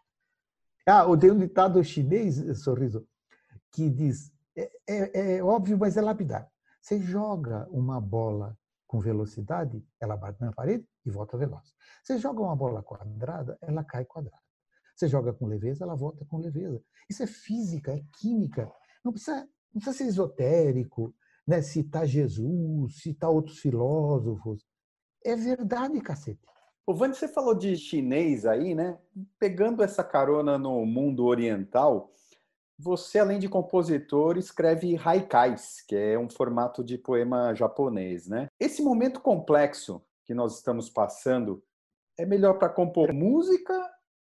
ah, 0.85 1.05
tem 1.17 1.31
um 1.31 1.39
ditado 1.39 1.83
chinês, 1.83 2.35
sorriso, 2.61 3.07
que 3.71 3.89
diz: 3.89 4.31
é, 4.55 4.71
é, 4.87 5.35
é 5.37 5.43
óbvio, 5.43 5.77
mas 5.77 5.97
é 5.97 6.01
lapidar. 6.01 6.49
Você 6.81 6.99
joga 7.01 7.67
uma 7.71 7.99
bola 7.99 8.57
com 8.85 8.99
velocidade, 8.99 9.83
ela 9.99 10.15
bate 10.15 10.39
na 10.39 10.53
parede 10.53 10.87
e 11.05 11.09
volta 11.09 11.37
veloz. 11.37 11.73
Você 12.03 12.17
joga 12.17 12.41
uma 12.41 12.55
bola 12.55 12.83
quadrada, 12.83 13.57
ela 13.61 13.83
cai 13.83 14.05
quadrada. 14.05 14.41
Você 14.95 15.07
joga 15.07 15.33
com 15.33 15.47
leveza, 15.47 15.83
ela 15.83 15.95
volta 15.95 16.23
com 16.25 16.37
leveza. 16.37 16.81
Isso 17.09 17.23
é 17.23 17.27
física, 17.27 17.91
é 17.91 18.03
química. 18.19 18.71
Não 19.03 19.11
precisa, 19.11 19.41
não 19.73 19.81
precisa 19.81 19.97
ser 19.97 20.05
esotérico, 20.05 21.13
né? 21.45 21.61
citar 21.61 22.05
Jesus, 22.05 23.01
citar 23.01 23.29
outros 23.29 23.59
filósofos. 23.59 24.65
É 25.23 25.35
verdade, 25.35 25.99
cacete. 25.99 26.39
O 26.87 26.93
Vande, 26.93 27.17
você 27.17 27.27
falou 27.27 27.55
de 27.55 27.75
chinês 27.75 28.45
aí, 28.45 28.75
né? 28.75 28.99
Pegando 29.39 29.81
essa 29.81 30.03
carona 30.03 30.55
no 30.55 30.85
mundo 30.85 31.25
oriental, 31.25 32.11
você, 32.77 33.17
além 33.17 33.39
de 33.39 33.49
compositor, 33.49 34.37
escreve 34.37 34.95
haikais, 35.03 35.81
que 35.87 35.95
é 35.95 36.19
um 36.19 36.29
formato 36.29 36.83
de 36.83 36.97
poema 36.97 37.55
japonês, 37.55 38.27
né? 38.27 38.47
Esse 38.59 38.83
momento 38.83 39.19
complexo 39.19 39.99
que 40.25 40.35
nós 40.35 40.57
estamos 40.57 40.87
passando 40.87 41.63
é 42.19 42.25
melhor 42.25 42.59
para 42.59 42.69
compor 42.69 43.11
música 43.11 43.73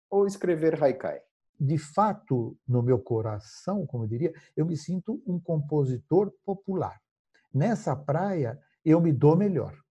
ou 0.07 0.27
escrever 0.27 0.81
haikai? 0.81 1.22
De 1.60 1.79
fato, 1.79 2.55
no 2.67 2.83
meu 2.83 3.00
coração, 3.00 3.86
como 3.88 4.03
eu 4.03 4.07
diria, 4.07 4.33
eu 4.55 4.63
me 4.63 4.77
sinto 4.77 5.24
um 5.25 5.39
compositor 5.39 6.31
popular. 6.45 7.01
Nessa 7.51 7.95
praia, 7.95 8.60
eu 8.86 9.01
me 9.01 9.12
dou 9.12 9.36
melhor. 9.36 9.82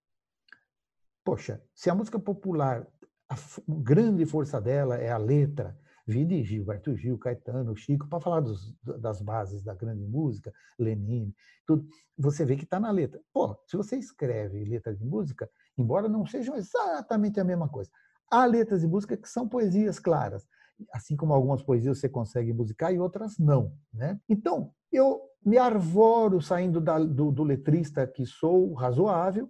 Poxa, 1.25 1.63
se 1.75 1.89
a 1.89 1.95
música 1.95 2.19
popular, 2.19 2.87
a 3.29 3.37
grande 3.69 4.27
força 4.27 4.61
dela 4.61 4.97
é 4.97 5.11
a 5.11 5.19
letra, 5.19 5.79
Vide 6.07 6.43
Gilberto 6.43 6.97
Gil, 6.97 7.17
Caetano, 7.17 7.77
Chico, 7.77 8.09
para 8.09 8.21
falar 8.21 8.41
dos, 8.41 8.75
das 8.83 9.21
bases 9.23 9.63
da 9.63 9.75
grande 9.75 10.05
música, 10.05 10.53
Lenine, 10.79 11.35
tudo. 11.67 11.87
Você 12.19 12.45
vê 12.45 12.57
que 12.57 12.65
está 12.65 12.81
na 12.81 12.91
letra. 12.91 13.21
Pô, 13.33 13.57
se 13.67 13.77
você 13.77 13.97
escreve 13.97 14.65
letra 14.65 14.95
de 14.95 15.05
música, 15.05 15.49
embora 15.79 16.09
não 16.09 16.27
sejam 16.27 16.57
exatamente 16.57 17.39
a 17.39 17.45
mesma 17.45 17.69
coisa, 17.69 17.91
há 18.31 18.45
letras 18.45 18.81
de 18.81 18.89
música 18.89 19.17
que 19.17 19.29
são 19.29 19.49
poesias 19.49 20.01
claras, 20.01 20.47
assim 20.93 21.17
como 21.17 21.33
algumas 21.33 21.63
poesias 21.63 21.99
você 21.99 22.09
consegue 22.09 22.53
musicar 22.53 22.93
e 22.93 22.99
outras 22.99 23.39
não, 23.39 23.73
né? 23.93 24.21
Então, 24.29 24.75
eu 24.91 25.21
me 25.45 25.57
arvoro 25.57 26.41
saindo 26.41 26.81
da, 26.81 26.99
do, 26.99 27.31
do 27.31 27.45
letrista 27.45 28.07
que 28.07 28.27
sou 28.27 28.75
razoável 28.75 29.49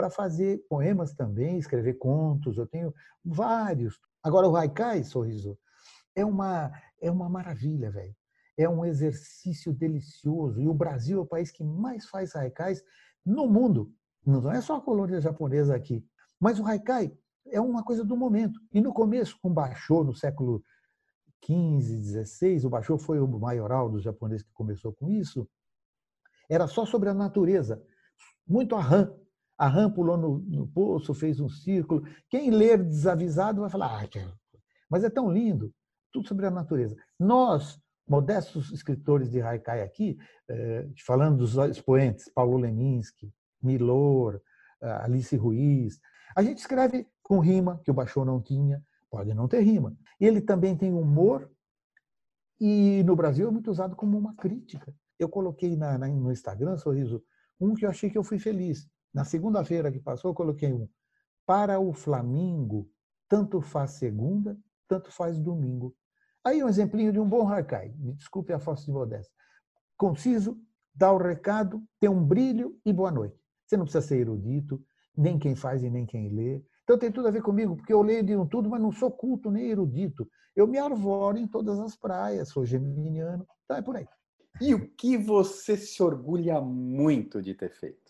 para 0.00 0.08
fazer 0.08 0.64
poemas 0.66 1.12
também, 1.12 1.58
escrever 1.58 1.98
contos, 1.98 2.56
eu 2.56 2.66
tenho 2.66 2.94
vários. 3.22 4.00
Agora, 4.22 4.48
o 4.48 4.56
Haikai, 4.56 5.04
Sorriso, 5.04 5.58
é 6.16 6.24
uma, 6.24 6.72
é 7.02 7.10
uma 7.10 7.28
maravilha, 7.28 7.90
velho. 7.90 8.16
É 8.56 8.66
um 8.66 8.82
exercício 8.82 9.74
delicioso. 9.74 10.58
E 10.58 10.66
o 10.66 10.72
Brasil 10.72 11.18
é 11.18 11.20
o 11.20 11.26
país 11.26 11.50
que 11.50 11.62
mais 11.62 12.06
faz 12.06 12.34
haikais 12.34 12.82
no 13.26 13.46
mundo. 13.46 13.92
Não 14.24 14.50
é 14.50 14.62
só 14.62 14.76
a 14.76 14.80
colônia 14.80 15.20
japonesa 15.20 15.76
aqui. 15.76 16.02
Mas 16.40 16.58
o 16.58 16.64
haikai 16.64 17.14
é 17.48 17.60
uma 17.60 17.84
coisa 17.84 18.02
do 18.02 18.16
momento. 18.16 18.58
E 18.72 18.80
no 18.80 18.94
começo, 18.94 19.38
com 19.42 19.52
Basho, 19.52 20.02
no 20.02 20.14
século 20.14 20.64
XV, 21.44 22.24
XVI, 22.24 22.64
o 22.64 22.70
Basho 22.70 22.96
foi 22.96 23.20
o 23.20 23.28
maioral 23.28 23.90
dos 23.90 24.02
japoneses 24.02 24.46
que 24.46 24.52
começou 24.54 24.94
com 24.94 25.10
isso, 25.10 25.46
era 26.48 26.66
só 26.66 26.86
sobre 26.86 27.10
a 27.10 27.14
natureza. 27.14 27.82
Muito 28.48 28.74
arran. 29.60 29.82
Arran 29.82 29.90
pulou 29.90 30.16
no, 30.16 30.38
no 30.38 30.66
poço, 30.66 31.12
fez 31.12 31.40
um 31.40 31.48
círculo. 31.48 32.02
Quem 32.28 32.50
ler 32.50 32.82
desavisado 32.82 33.60
vai 33.60 33.70
falar, 33.70 34.02
ah, 34.02 34.32
mas 34.88 35.04
é 35.04 35.10
tão 35.10 35.30
lindo 35.30 35.72
tudo 36.12 36.26
sobre 36.26 36.46
a 36.46 36.50
natureza. 36.50 36.96
Nós, 37.18 37.80
modestos 38.08 38.72
escritores 38.72 39.30
de 39.30 39.40
Haikai 39.40 39.82
aqui, 39.82 40.18
eh, 40.48 40.88
falando 41.06 41.38
dos 41.38 41.56
expoentes, 41.56 42.28
Paulo 42.34 42.56
Leminski, 42.56 43.32
Milor, 43.62 44.40
eh, 44.82 44.90
Alice 45.02 45.36
Ruiz, 45.36 46.00
a 46.34 46.42
gente 46.42 46.58
escreve 46.58 47.06
com 47.22 47.38
rima, 47.38 47.80
que 47.84 47.90
o 47.90 47.94
Baixou 47.94 48.24
não 48.24 48.40
tinha, 48.40 48.82
pode 49.08 49.32
não 49.34 49.46
ter 49.46 49.60
rima. 49.60 49.96
Ele 50.18 50.40
também 50.40 50.76
tem 50.76 50.92
humor 50.92 51.48
e 52.60 53.02
no 53.04 53.16
Brasil 53.16 53.48
é 53.48 53.50
muito 53.50 53.70
usado 53.70 53.94
como 53.94 54.18
uma 54.18 54.34
crítica. 54.34 54.92
Eu 55.18 55.28
coloquei 55.28 55.76
na, 55.76 55.96
na, 55.96 56.08
no 56.08 56.32
Instagram, 56.32 56.76
Sorriso, 56.76 57.22
um 57.60 57.74
que 57.74 57.84
eu 57.84 57.90
achei 57.90 58.10
que 58.10 58.18
eu 58.18 58.24
fui 58.24 58.38
feliz. 58.38 58.88
Na 59.12 59.24
segunda-feira 59.24 59.90
que 59.90 59.98
passou, 59.98 60.30
eu 60.30 60.34
coloquei 60.34 60.72
um. 60.72 60.88
Para 61.44 61.80
o 61.80 61.92
Flamengo, 61.92 62.88
tanto 63.28 63.60
faz 63.60 63.92
segunda, 63.92 64.56
tanto 64.86 65.10
faz 65.10 65.38
domingo. 65.38 65.94
Aí 66.44 66.62
um 66.62 66.68
exemplinho 66.68 67.12
de 67.12 67.18
um 67.18 67.28
bom 67.28 67.48
Harkai, 67.48 67.92
me 67.98 68.14
desculpe 68.14 68.52
a 68.52 68.58
falsa 68.58 68.84
de 68.84 68.92
modéstia. 68.92 69.34
Conciso, 69.96 70.58
dá 70.94 71.12
o 71.12 71.18
recado, 71.18 71.82
tem 71.98 72.08
um 72.08 72.24
brilho 72.24 72.78
e 72.84 72.92
boa 72.92 73.10
noite. 73.10 73.38
Você 73.66 73.76
não 73.76 73.84
precisa 73.84 74.06
ser 74.06 74.20
erudito, 74.20 74.82
nem 75.16 75.38
quem 75.38 75.54
faz 75.54 75.82
e 75.82 75.90
nem 75.90 76.06
quem 76.06 76.28
lê. 76.30 76.64
Então 76.84 76.98
tem 76.98 77.12
tudo 77.12 77.28
a 77.28 77.30
ver 77.30 77.42
comigo, 77.42 77.76
porque 77.76 77.92
eu 77.92 78.02
leio 78.02 78.24
de 78.24 78.36
um 78.36 78.46
tudo, 78.46 78.70
mas 78.70 78.80
não 78.80 78.90
sou 78.90 79.10
culto 79.10 79.50
nem 79.50 79.68
erudito. 79.70 80.28
Eu 80.56 80.66
me 80.66 80.78
arvoro 80.78 81.38
em 81.38 81.46
todas 81.46 81.78
as 81.78 81.94
praias, 81.94 82.48
sou 82.48 82.64
geminiano, 82.64 83.46
então 83.64 83.76
é 83.76 83.82
por 83.82 83.96
aí. 83.96 84.08
E 84.60 84.74
o 84.74 84.88
que 84.94 85.16
você 85.16 85.76
se 85.76 86.02
orgulha 86.02 86.60
muito 86.60 87.40
de 87.40 87.54
ter 87.54 87.70
feito? 87.70 88.09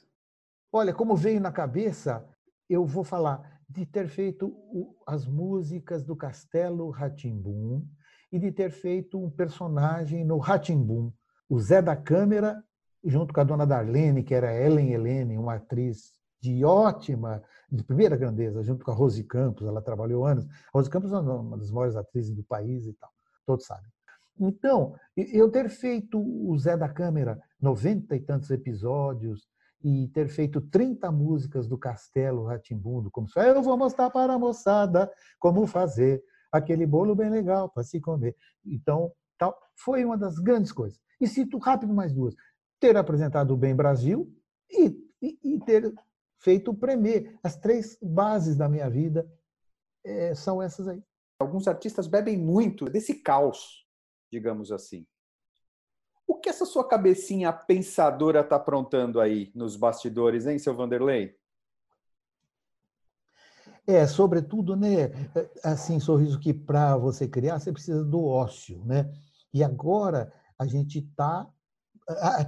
Olha, 0.73 0.95
como 0.95 1.17
veio 1.17 1.41
na 1.41 1.51
cabeça, 1.51 2.25
eu 2.69 2.85
vou 2.85 3.05
falar 3.05 3.61
de 3.69 3.85
ter 3.87 4.09
feito 4.09 4.55
as 5.07 5.27
músicas 5.27 6.05
do 6.05 6.17
Castelo 6.17 6.91
Ratimbum, 6.91 7.85
e 8.33 8.39
de 8.39 8.53
ter 8.53 8.71
feito 8.71 9.19
um 9.19 9.29
personagem 9.29 10.25
no 10.25 10.39
Ratimbum, 10.39 11.13
o 11.49 11.59
Zé 11.59 11.83
da 11.83 11.97
Câmara, 11.97 12.63
junto 13.05 13.35
com 13.35 13.41
a 13.41 13.45
dona 13.45 13.67
Darlene, 13.67 14.23
que 14.23 14.35
era 14.35 14.55
Ellen 14.55 14.93
Helene, 14.93 15.37
uma 15.37 15.55
atriz 15.55 16.15
de 16.41 16.65
ótima, 16.65 17.43
de 17.71 17.83
primeira 17.83 18.17
grandeza, 18.17 18.63
junto 18.63 18.85
com 18.85 18.91
a 18.91 18.95
Rose 18.95 19.23
Campos, 19.25 19.67
ela 19.67 19.83
trabalhou 19.83 20.25
anos. 20.25 20.47
A 20.47 20.71
Rose 20.73 20.89
Campos 20.89 21.13
é 21.13 21.19
uma 21.19 21.59
das 21.59 21.71
maiores 21.71 21.97
atrizes 21.97 22.35
do 22.35 22.45
país 22.45 22.87
e 22.87 22.93
tal, 22.95 23.11
todos 23.45 23.67
sabem. 23.67 23.91
Então, 24.39 24.95
eu 25.17 25.51
ter 25.51 25.69
feito 25.69 26.19
o 26.19 26.57
Zé 26.57 26.77
da 26.77 26.89
Câmara, 26.89 27.39
noventa 27.61 28.17
e 28.17 28.21
tantos 28.21 28.51
episódios, 28.51 29.49
e 29.83 30.09
ter 30.09 30.29
feito 30.29 30.61
30 30.61 31.11
músicas 31.11 31.67
do 31.67 31.79
Castelo 31.79 32.45
Ratimbundo, 32.45 33.11
como 33.11 33.27
eu 33.37 33.63
vou 33.63 33.77
mostrar 33.77 34.11
para 34.11 34.35
a 34.35 34.39
moçada 34.39 35.11
como 35.39 35.67
fazer 35.67 36.23
aquele 36.53 36.87
bolo 36.87 37.15
bem 37.15 37.31
legal 37.31 37.69
para 37.69 37.83
se 37.83 38.01
comer. 38.01 38.37
Então, 38.65 39.13
tal, 39.39 39.59
foi 39.75 40.05
uma 40.05 40.19
das 40.19 40.39
grandes 40.39 40.73
coisas. 40.73 41.01
E 41.21 41.27
cito 41.27 41.59
rápido 41.59 41.95
mais 41.95 42.13
duas. 42.13 42.35
Ter 42.79 42.97
apresentado 42.97 43.53
o 43.53 43.57
Bem 43.57 43.75
Brasil 43.75 44.33
e, 44.71 44.97
e, 45.23 45.39
e 45.43 45.61
ter 45.61 45.93
feito 46.39 46.71
o 46.71 46.77
Premier. 46.77 47.39
As 47.43 47.57
três 47.57 47.99
bases 48.03 48.57
da 48.57 48.69
minha 48.69 48.89
vida 48.89 49.31
é, 50.05 50.35
são 50.35 50.63
essas 50.63 50.89
aí. 50.89 51.03
Alguns 51.39 51.67
artistas 51.69 52.07
bebem 52.07 52.37
muito 52.37 52.87
desse 52.87 53.15
caos, 53.15 53.87
digamos 54.31 54.73
assim. 54.73 55.07
O 56.31 56.37
que 56.37 56.49
essa 56.49 56.65
sua 56.65 56.87
cabecinha 56.87 57.53
pensadora 57.53 58.39
está 58.39 58.55
aprontando 58.55 59.21
aí 59.21 59.51
nos 59.53 59.75
bastidores, 59.75 60.47
hein, 60.47 60.61
seu 60.61 60.77
Vanderlei? 60.77 61.37
É, 63.85 64.07
sobretudo, 64.07 64.77
né, 64.77 65.11
assim, 65.65 65.99
sorriso 65.99 66.39
que 66.39 66.55
para 66.55 66.97
você 66.97 67.27
criar 67.27 67.59
você 67.59 67.73
precisa 67.73 68.05
do 68.05 68.25
ócio, 68.25 68.81
né? 68.85 69.13
E 69.53 69.65
agora 69.65 70.33
a 70.57 70.69
gente 70.69 71.01
está 71.01 71.53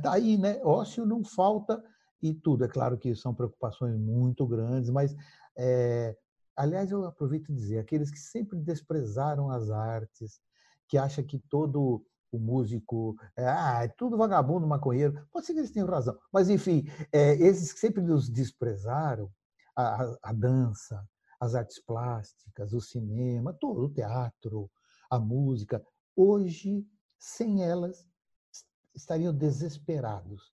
tá 0.01 0.13
aí, 0.13 0.39
né? 0.39 0.61
Ócio 0.63 1.05
não 1.05 1.25
falta 1.25 1.83
e 2.23 2.33
tudo. 2.33 2.65
É 2.65 2.69
claro 2.69 2.97
que 2.97 3.17
são 3.17 3.35
preocupações 3.35 3.99
muito 3.99 4.47
grandes, 4.47 4.91
mas 4.91 5.13
é, 5.59 6.17
aliás 6.57 6.93
eu 6.93 7.05
aproveito 7.05 7.53
dizer 7.53 7.81
aqueles 7.81 8.13
que 8.13 8.19
sempre 8.21 8.61
desprezaram 8.61 9.51
as 9.51 9.73
artes, 9.73 10.41
que 10.87 10.97
acham 10.97 11.25
que 11.25 11.41
todo 11.51 12.07
o 12.33 12.39
músico 12.39 13.15
é, 13.37 13.47
ah, 13.47 13.85
é 13.85 13.89
tudo 13.89 14.17
vagabundo, 14.17 14.67
maconheiro. 14.67 15.27
Pode 15.31 15.47
ser 15.47 15.53
que 15.53 15.61
eles 15.61 15.71
tenham 15.71 15.87
razão, 15.87 16.19
mas 16.33 16.49
enfim, 16.49 16.85
é, 17.13 17.35
esses 17.35 17.73
que 17.73 17.79
sempre 17.79 18.03
nos 18.03 18.29
desprezaram 18.29 19.31
a, 19.77 20.03
a, 20.03 20.19
a 20.23 20.33
dança, 20.33 21.07
as 21.39 21.55
artes 21.55 21.79
plásticas, 21.79 22.73
o 22.73 22.81
cinema, 22.81 23.53
todo 23.53 23.83
o 23.83 23.91
teatro, 23.91 24.71
a 25.11 25.19
música. 25.19 25.85
Hoje, 26.17 26.87
sem 27.19 27.63
elas, 27.63 28.09
estariam 28.95 29.35
desesperados. 29.35 30.53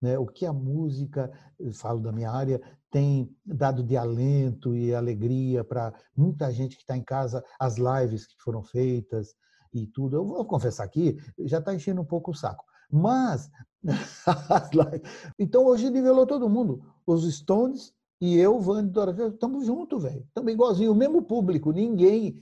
Né? 0.00 0.18
O 0.18 0.26
que 0.26 0.46
a 0.46 0.52
música, 0.52 1.30
falo 1.74 2.00
da 2.00 2.10
minha 2.10 2.30
área, 2.30 2.60
tem 2.90 3.36
dado 3.44 3.84
de 3.84 3.96
alento 3.96 4.74
e 4.74 4.94
alegria 4.94 5.62
para 5.62 5.94
muita 6.16 6.50
gente 6.50 6.74
que 6.74 6.82
está 6.82 6.96
em 6.96 7.04
casa, 7.04 7.44
as 7.58 7.76
lives 7.76 8.26
que 8.26 8.34
foram 8.42 8.64
feitas, 8.64 9.36
e 9.72 9.86
tudo. 9.86 10.16
Eu 10.16 10.24
vou 10.24 10.44
confessar 10.44 10.84
aqui, 10.84 11.18
já 11.40 11.58
está 11.58 11.74
enchendo 11.74 12.00
um 12.00 12.04
pouco 12.04 12.30
o 12.30 12.34
saco. 12.34 12.64
Mas, 12.90 13.50
então 15.38 15.64
hoje 15.66 15.90
nivelou 15.90 16.26
todo 16.26 16.48
mundo. 16.48 16.82
Os 17.06 17.24
Stones 17.34 17.94
e 18.20 18.36
eu, 18.36 18.60
Vande 18.60 18.90
Dorothea, 18.90 19.28
estamos 19.28 19.64
juntos, 19.64 20.02
velho. 20.02 20.24
Estamos 20.26 20.52
igualzinho, 20.52 20.92
o 20.92 20.94
mesmo 20.94 21.22
público, 21.22 21.72
ninguém. 21.72 22.38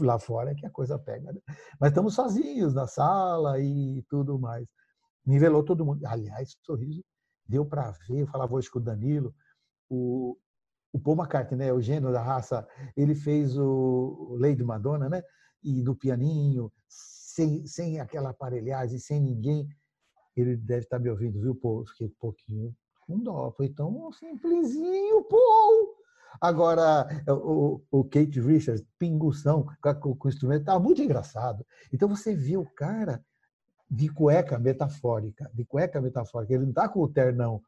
Lá 0.00 0.18
fora 0.18 0.50
é 0.50 0.54
que 0.54 0.66
a 0.66 0.70
coisa 0.70 0.98
pega, 0.98 1.32
né? 1.32 1.40
Mas 1.80 1.90
estamos 1.90 2.14
sozinhos 2.14 2.74
na 2.74 2.86
sala 2.86 3.58
e 3.58 4.04
tudo 4.08 4.38
mais. 4.38 4.66
Nivelou 5.24 5.62
todo 5.62 5.84
mundo. 5.84 6.04
Aliás, 6.06 6.54
sorriso 6.62 7.02
deu 7.48 7.64
para 7.64 7.90
ver, 8.06 8.20
eu 8.20 8.26
falava 8.26 8.54
hoje 8.54 8.70
com 8.70 8.78
o 8.78 8.82
Danilo, 8.82 9.34
o, 9.88 10.36
o 10.92 11.00
Paul 11.00 11.16
McCartney, 11.16 11.58
né, 11.58 11.72
o 11.72 11.80
gênio 11.80 12.12
da 12.12 12.22
raça, 12.22 12.68
ele 12.94 13.14
fez 13.14 13.56
o 13.56 14.36
Lady 14.38 14.62
Madonna, 14.62 15.08
né? 15.08 15.22
E 15.62 15.82
no 15.82 15.94
pianinho, 15.94 16.72
sem, 16.88 17.66
sem 17.66 18.00
aquela 18.00 18.30
aparelhagem, 18.30 18.98
sem 18.98 19.20
ninguém. 19.20 19.68
Ele 20.36 20.56
deve 20.56 20.84
estar 20.84 20.98
me 20.98 21.10
ouvindo, 21.10 21.40
viu, 21.40 21.54
Paul? 21.54 21.86
Fiquei 21.86 22.06
um 22.06 22.14
pouquinho 22.18 22.76
com 23.06 23.18
dó. 23.18 23.50
Foi 23.56 23.68
tão 23.68 24.12
simplesinho, 24.12 25.24
Paul! 25.24 25.96
Agora, 26.40 27.06
o, 27.26 27.80
o 27.90 28.04
Kate 28.04 28.40
Richards, 28.40 28.84
pingução, 28.98 29.66
com, 29.82 30.14
com 30.14 30.28
o 30.28 30.30
instrumento, 30.30 30.60
estava 30.60 30.78
muito 30.78 31.02
engraçado. 31.02 31.64
Então, 31.92 32.08
você 32.08 32.34
viu 32.34 32.60
o 32.60 32.70
cara 32.74 33.24
de 33.90 34.08
cueca 34.08 34.58
metafórica, 34.58 35.50
de 35.54 35.64
cueca 35.64 36.00
metafórica. 36.00 36.52
Ele 36.52 36.64
não 36.64 36.70
está 36.70 36.88
com 36.88 37.00
o 37.00 37.08
ternão, 37.08 37.62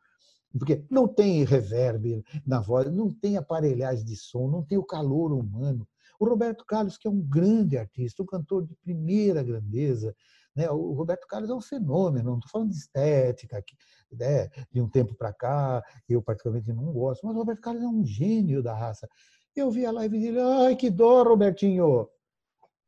porque 0.57 0.85
não 0.91 1.09
tem 1.09 1.45
reverb 1.45 2.25
na 2.47 2.61
voz, 2.61 2.93
não 2.93 3.11
tem 3.11 3.37
aparelhagem 3.37 4.05
de 4.05 4.17
som, 4.17 4.49
não 4.49 4.63
tem 4.63 4.77
o 4.79 4.85
calor 4.85 5.33
humano. 5.33 5.87
O 6.21 6.27
Roberto 6.27 6.67
Carlos, 6.67 6.99
que 6.99 7.09
é 7.09 7.11
um 7.11 7.21
grande 7.21 7.79
artista, 7.79 8.23
um 8.23 8.27
cantor 8.27 8.67
de 8.67 8.77
primeira 8.77 9.43
grandeza, 9.43 10.15
né? 10.55 10.71
o 10.71 10.93
Roberto 10.93 11.27
Carlos 11.27 11.49
é 11.49 11.55
um 11.55 11.63
fenômeno, 11.63 12.31
não 12.31 12.39
estou 12.39 12.51
falando 12.51 12.69
de 12.69 12.77
estética, 12.77 13.65
né? 14.13 14.49
de 14.71 14.83
um 14.83 14.89
tempo 14.89 15.15
para 15.15 15.33
cá, 15.33 15.83
eu 16.07 16.21
particularmente 16.23 16.71
não 16.75 16.93
gosto, 16.93 17.27
mas 17.27 17.35
o 17.35 17.39
Roberto 17.39 17.63
Carlos 17.63 17.83
é 17.83 17.87
um 17.87 18.05
gênio 18.05 18.63
da 18.63 18.75
raça. 18.75 19.09
Eu 19.57 19.71
vi 19.71 19.87
a 19.87 19.91
live 19.91 20.21
dele, 20.21 20.41
ai 20.41 20.77
que 20.77 20.91
dó, 20.91 21.23
Robertinho! 21.23 22.07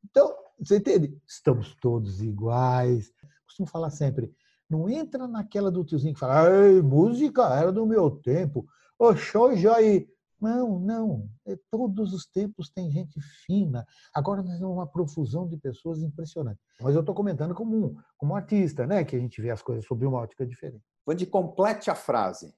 Então, 0.05 0.37
você 0.59 0.77
entende? 0.77 1.19
Estamos 1.27 1.75
todos 1.81 2.21
iguais. 2.21 3.13
Costumo 3.47 3.67
falar 3.67 3.91
sempre, 3.91 4.31
não 4.69 4.89
entra 4.89 5.27
naquela 5.27 5.71
do 5.71 5.85
tiozinho 5.85 6.15
que 6.15 6.21
fala, 6.21 6.51
Ei, 6.67 6.83
música 6.83 7.43
era 7.55 7.73
do 7.73 7.87
meu 7.87 8.11
tempo. 8.11 8.67
Ô, 8.99 9.17
show 9.17 9.57
já 9.57 9.77
aí. 9.77 10.07
Não, 10.43 10.81
não. 10.81 11.31
É, 11.47 11.57
todos 11.71 12.13
os 12.13 12.27
tempos 12.27 12.69
tem 12.69 12.91
gente 12.91 13.21
fina. 13.47 13.87
Agora 14.13 14.43
nós 14.43 14.59
temos 14.59 14.75
uma 14.75 14.89
profusão 14.89 15.47
de 15.47 15.57
pessoas 15.57 16.03
impressionante. 16.03 16.61
Mas 16.81 16.97
eu 16.97 17.01
estou 17.01 17.15
comentando 17.15 17.55
como 17.55 17.77
um, 17.77 17.97
como 18.19 18.33
um 18.33 18.37
artista, 18.37 18.85
né? 18.85 19.05
Que 19.05 19.15
a 19.15 19.21
gente 19.21 19.41
vê 19.41 19.51
as 19.51 19.63
coisas 19.63 19.87
sob 19.87 20.05
uma 20.05 20.19
ótica 20.19 20.45
diferente. 20.45 20.85
Vande, 21.07 21.27
complete 21.27 21.91
a 21.93 21.95
frase. 21.95 22.53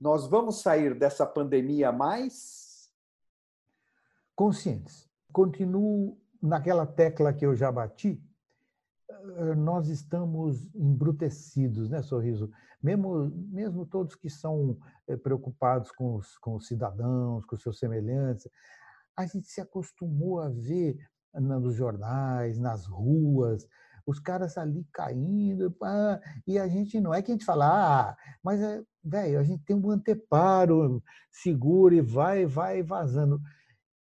Nós 0.00 0.28
vamos 0.28 0.60
sair 0.62 0.96
dessa 0.96 1.26
pandemia 1.26 1.90
mais 1.90 2.88
conscientes. 4.36 5.10
Continuo 5.32 6.16
naquela 6.40 6.86
tecla 6.86 7.32
que 7.32 7.44
eu 7.44 7.56
já 7.56 7.70
bati, 7.70 8.22
nós 9.56 9.88
estamos 9.88 10.66
embrutecidos, 10.74 11.88
né, 11.88 12.02
Sorriso? 12.02 12.50
Mesmo, 12.82 13.30
mesmo 13.48 13.84
todos 13.84 14.14
que 14.14 14.30
são 14.30 14.78
eh, 15.06 15.16
preocupados 15.16 15.90
com 15.92 16.16
os, 16.16 16.38
com 16.38 16.56
os 16.56 16.66
cidadãos, 16.66 17.44
com 17.44 17.54
os 17.54 17.62
seus 17.62 17.78
semelhantes, 17.78 18.48
a 19.16 19.26
gente 19.26 19.48
se 19.48 19.60
acostumou 19.60 20.40
a 20.40 20.48
ver 20.48 20.96
nos 21.34 21.76
jornais, 21.76 22.58
nas 22.58 22.86
ruas, 22.86 23.66
os 24.06 24.18
caras 24.18 24.58
ali 24.58 24.86
caindo, 24.92 25.74
e 26.46 26.58
a 26.58 26.66
gente 26.66 27.00
não 27.00 27.14
é 27.14 27.22
que 27.22 27.30
a 27.30 27.34
gente 27.34 27.44
fala, 27.44 27.66
ah, 28.10 28.16
mas 28.42 28.60
é, 28.60 28.82
velho, 29.04 29.38
a 29.38 29.44
gente 29.44 29.62
tem 29.64 29.76
um 29.76 29.90
anteparo 29.90 31.02
seguro 31.30 31.94
e 31.94 32.00
vai, 32.00 32.46
vai 32.46 32.82
vazando. 32.82 33.40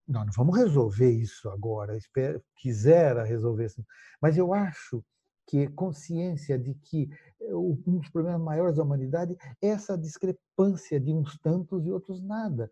Nós 0.07 0.27
não 0.27 0.33
vamos 0.37 0.57
resolver 0.57 1.11
isso 1.11 1.49
agora, 1.49 1.97
espero, 1.97 2.43
quisera 2.57 3.25
resolver 3.25 3.67
isso. 3.67 3.85
Mas 4.21 4.37
eu 4.37 4.55
acho 4.55 5.05
que 5.47 5.69
consciência 5.69 6.59
de 6.59 6.75
que 6.75 7.09
eh, 7.41 7.55
um 7.55 7.99
dos 7.99 8.09
problemas 8.11 8.41
maiores 8.41 8.77
da 8.77 8.83
humanidade 8.83 9.37
é 9.63 9.69
essa 9.69 9.97
discrepância 9.97 10.99
de 10.99 11.13
uns 11.13 11.39
tantos 11.39 11.87
e 11.87 11.91
outros 11.91 12.23
nada. 12.23 12.71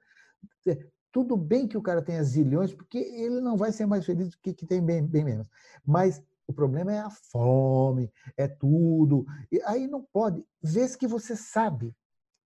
Tudo 1.13 1.37
bem 1.37 1.69
que 1.69 1.79
o 1.79 1.83
cara 1.83 2.03
tenha 2.03 2.25
zilhões, 2.25 2.75
porque 2.75 2.99
ele 2.99 3.41
não 3.41 3.57
vai 3.57 3.71
ser 3.71 3.87
mais 3.87 4.05
feliz 4.05 4.31
do 4.31 4.39
que 4.39 4.53
que 4.53 4.67
tem 4.67 4.85
bem, 4.85 5.07
bem 5.07 5.25
menos. 5.25 5.49
Mas 5.87 6.21
o 6.47 6.53
problema 6.53 6.93
é 6.93 6.99
a 6.99 7.11
fome, 7.11 8.13
é 8.37 8.49
tudo. 8.49 9.25
E 9.51 9.63
aí 9.63 9.87
não 9.87 10.03
pode. 10.13 10.45
Vê 10.61 10.87
que 10.97 11.07
você 11.07 11.37
sabe 11.37 11.95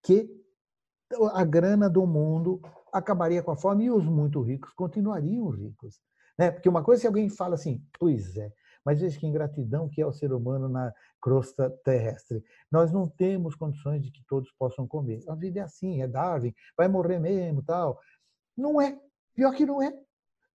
que 0.02 0.28
a 1.32 1.44
grana 1.44 1.88
do 1.88 2.06
mundo 2.06 2.60
acabaria 2.94 3.42
com 3.42 3.50
a 3.50 3.56
fome 3.56 3.86
e 3.86 3.90
os 3.90 4.04
muito 4.04 4.40
ricos 4.40 4.72
continuariam 4.72 5.50
ricos. 5.50 6.00
Né? 6.38 6.52
Porque 6.52 6.68
uma 6.68 6.82
coisa, 6.82 7.00
se 7.00 7.06
alguém 7.08 7.28
fala 7.28 7.56
assim, 7.56 7.84
pois 7.98 8.36
é, 8.36 8.52
mas 8.84 9.00
veja 9.00 9.18
que 9.18 9.26
ingratidão 9.26 9.88
que 9.88 10.00
é 10.00 10.06
o 10.06 10.12
ser 10.12 10.32
humano 10.32 10.68
na 10.68 10.92
crosta 11.20 11.70
terrestre. 11.84 12.44
Nós 12.70 12.92
não 12.92 13.08
temos 13.08 13.56
condições 13.56 14.02
de 14.02 14.12
que 14.12 14.22
todos 14.28 14.52
possam 14.52 14.86
comer. 14.86 15.22
A 15.28 15.34
vida 15.34 15.58
é 15.60 15.62
assim, 15.62 16.02
é 16.02 16.06
Darwin, 16.06 16.54
vai 16.76 16.86
morrer 16.86 17.18
mesmo, 17.18 17.62
tal. 17.62 17.98
Não 18.56 18.80
é. 18.80 18.96
Pior 19.34 19.52
que 19.54 19.66
não 19.66 19.82
é. 19.82 19.92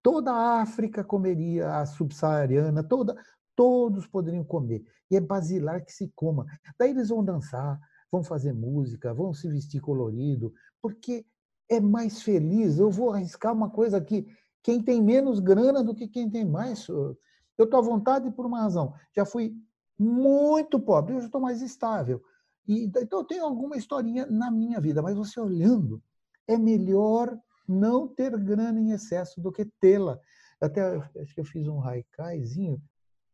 Toda 0.03 0.33
a 0.33 0.61
África 0.61 1.03
comeria, 1.03 1.77
a 1.77 1.87
subsaariana, 1.87 2.85
toda, 2.85 3.17
todos 3.55 4.07
poderiam 4.07 4.45
comer. 4.45 4.85
E 5.11 5.17
é 5.17 5.21
basilar 5.21 5.85
que 5.85 5.93
se 5.93 6.13
coma. 6.15 6.45
Daí 6.79 6.91
eles 6.91 7.09
vão 7.09 7.25
dançar, 7.25 7.81
vão 8.11 8.23
fazer 8.23 8.53
música, 8.53 9.15
vão 9.15 9.33
se 9.33 9.49
vestir 9.49 9.81
colorido, 9.81 10.53
porque 10.83 11.25
é 11.69 11.81
mais 11.81 12.23
feliz. 12.23 12.79
Eu 12.79 12.91
vou 12.91 13.13
arriscar 13.13 13.53
uma 13.53 13.71
coisa 13.71 13.97
aqui. 13.97 14.27
Quem 14.63 14.83
tem 14.83 15.03
menos 15.03 15.41
grana 15.41 15.83
do 15.83 15.95
que 15.95 16.09
quem 16.09 16.29
tem 16.29 16.45
mais. 16.45 16.87
Eu 16.89 17.17
estou 17.59 17.79
à 17.79 17.83
vontade 17.83 18.31
por 18.31 18.47
uma 18.47 18.61
razão. 18.61 18.95
Já 19.15 19.25
fui 19.25 19.55
muito 19.99 20.79
pobre, 20.79 21.15
hoje 21.15 21.27
estou 21.27 21.41
mais 21.41 21.63
estável. 21.63 22.23
E, 22.67 22.85
então, 22.85 23.21
eu 23.21 23.25
tenho 23.25 23.45
alguma 23.45 23.77
historinha 23.77 24.27
na 24.27 24.51
minha 24.51 24.81
vida, 24.81 25.01
mas 25.01 25.17
você 25.17 25.41
olhando, 25.41 26.03
é 26.47 26.59
melhor 26.59 27.39
não 27.67 28.09
ter 28.09 28.37
grana 28.39 28.81
em 28.81 28.91
excesso 28.91 29.41
do 29.41 29.53
que 29.53 29.65
tê-la. 29.65 30.19
Até 30.61 30.97
acho 31.21 31.35
que 31.35 31.41
eu 31.41 31.45
fiz 31.45 31.67
um 31.69 31.81
haikaizinho, 31.81 32.83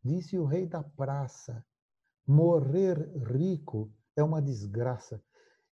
disse 0.04 0.38
o 0.38 0.44
rei 0.44 0.66
da 0.66 0.82
praça: 0.82 1.64
morrer 2.26 2.98
rico 3.26 3.90
é 4.16 4.22
uma 4.22 4.42
desgraça. 4.42 5.22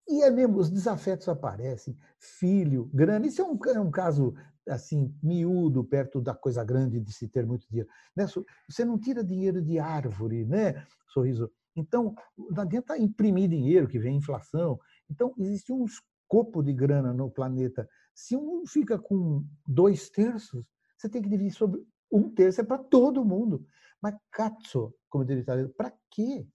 E 0.07 0.21
é 0.21 0.31
mesmo, 0.31 0.57
os 0.57 0.69
desafetos 0.69 1.27
aparecem, 1.27 1.97
filho, 2.17 2.89
grana. 2.93 3.27
Isso 3.27 3.41
é 3.41 3.45
um, 3.45 3.59
é 3.67 3.79
um 3.79 3.91
caso 3.91 4.33
assim 4.67 5.13
miúdo 5.21 5.83
perto 5.83 6.21
da 6.21 6.33
coisa 6.33 6.63
grande 6.63 6.99
de 6.99 7.11
se 7.11 7.27
ter 7.27 7.45
muito 7.45 7.67
dinheiro. 7.67 7.89
Né? 8.15 8.25
Você 8.69 8.85
não 8.85 8.97
tira 8.97 9.23
dinheiro 9.23 9.61
de 9.61 9.79
árvore, 9.79 10.45
né, 10.45 10.85
sorriso? 11.07 11.51
Então, 11.75 12.15
não 12.37 12.63
adianta 12.63 12.97
imprimir 12.97 13.49
dinheiro, 13.49 13.87
que 13.87 13.99
vem 13.99 14.17
inflação. 14.17 14.79
Então, 15.09 15.33
existe 15.37 15.71
um 15.71 15.85
escopo 15.85 16.63
de 16.63 16.73
grana 16.73 17.13
no 17.13 17.29
planeta. 17.29 17.87
Se 18.15 18.35
um 18.35 18.65
fica 18.65 18.97
com 18.97 19.45
dois 19.67 20.09
terços, 20.09 20.65
você 20.97 21.07
tem 21.07 21.21
que 21.21 21.29
dividir 21.29 21.53
sobre 21.53 21.85
um 22.11 22.29
terço, 22.29 22.61
é 22.61 22.63
para 22.63 22.79
todo 22.79 23.23
mundo. 23.23 23.65
Mas, 24.01 24.15
cazzo, 24.31 24.93
como 25.09 25.23
diria 25.23 25.43
para 25.77 25.93
quê? 26.09 26.47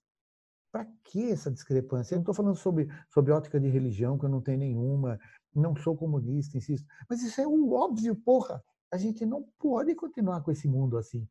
Para 0.72 0.87
que 1.04 1.30
essa 1.30 1.50
discrepância? 1.50 2.14
Eu 2.14 2.16
não 2.16 2.22
estou 2.22 2.35
falando 2.35 2.56
sobre, 2.56 2.88
sobre 3.11 3.30
ótica 3.30 3.61
de 3.61 3.68
religião, 3.68 4.18
que 4.18 4.24
eu 4.24 4.30
não 4.30 4.40
tenho 4.40 4.58
nenhuma, 4.58 5.20
não 5.54 5.76
sou 5.76 5.96
comunista, 5.96 6.56
insisto. 6.56 6.87
Mas 7.08 7.22
isso 7.22 7.40
é 7.40 7.46
um 7.46 7.70
óbvio, 7.72 8.16
porra. 8.16 8.64
A 8.90 8.96
gente 8.96 9.24
não 9.24 9.46
pode 9.58 9.94
continuar 9.94 10.40
com 10.42 10.50
esse 10.50 10.66
mundo 10.66 10.96
assim. 10.96 11.28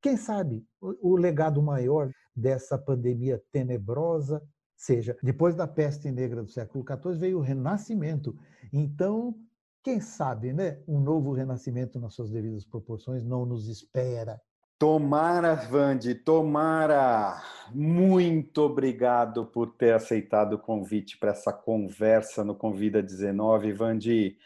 Quem 0.00 0.16
sabe 0.16 0.64
o, 0.80 1.12
o 1.12 1.16
legado 1.16 1.60
maior 1.60 2.10
dessa 2.34 2.78
pandemia 2.78 3.42
tenebrosa 3.52 4.40
seja, 4.76 5.16
depois 5.22 5.54
da 5.54 5.66
peste 5.66 6.10
negra 6.10 6.42
do 6.42 6.50
século 6.50 6.84
XIV 6.84 7.18
veio 7.18 7.38
o 7.38 7.42
renascimento. 7.42 8.36
Então, 8.72 9.34
quem 9.82 10.00
sabe, 10.00 10.52
né, 10.52 10.82
um 10.86 11.00
novo 11.00 11.32
renascimento 11.32 11.98
nas 11.98 12.14
suas 12.14 12.30
devidas 12.30 12.64
proporções 12.64 13.24
não 13.24 13.46
nos 13.46 13.68
espera. 13.68 14.40
Tomara, 14.86 15.54
Vande, 15.54 16.14
tomara. 16.14 17.42
Muito 17.72 18.58
obrigado 18.60 19.46
por 19.46 19.70
ter 19.70 19.94
aceitado 19.94 20.52
o 20.52 20.58
convite 20.58 21.16
para 21.16 21.30
essa 21.30 21.54
conversa 21.54 22.44
no 22.44 22.54
Convida 22.54 23.02
19. 23.02 23.72
Vande, 23.72 24.36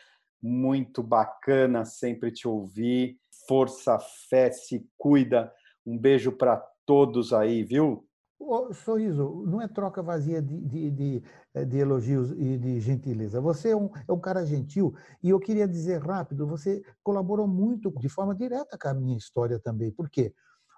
muito 0.40 1.03
bacana 1.03 1.85
sempre 1.85 2.31
te 2.31 2.46
ouvir. 2.46 3.18
Força, 3.48 3.98
fé, 4.31 4.53
se 4.53 4.88
cuida. 4.96 5.53
Um 5.85 5.98
beijo 5.98 6.31
para 6.31 6.57
todos 6.87 7.33
aí, 7.33 7.64
viu? 7.64 8.08
Oh, 8.40 8.72
sorriso, 8.72 9.44
não 9.46 9.61
é 9.61 9.66
troca 9.66 10.01
vazia 10.01 10.40
de, 10.40 10.61
de, 10.61 10.90
de, 10.92 11.22
eh, 11.55 11.64
de, 11.64 11.79
elogios 11.79 12.31
e 12.31 12.57
de 12.57 12.81
gentileza. 12.81 13.40
Você 13.40 13.70
é 13.70 13.77
um, 13.77 13.90
é 14.09 14.12
um 14.12 14.20
cara 14.20 14.46
gentil 14.46 14.94
e 15.22 15.31
eu 15.31 15.40
queria 15.40 15.66
dizer 15.66 16.01
rápido, 16.01 16.46
você 16.46 16.81
colaborou 17.03 17.48
muito 17.48 17.90
de 17.98 18.09
forma 18.09 18.35
direta 18.35 18.79
com 18.79 18.88
a 18.88 18.94
minha 18.94 19.18
história 19.18 19.59
também. 19.59 19.90
Por 19.90 20.09
quê? 20.09 20.33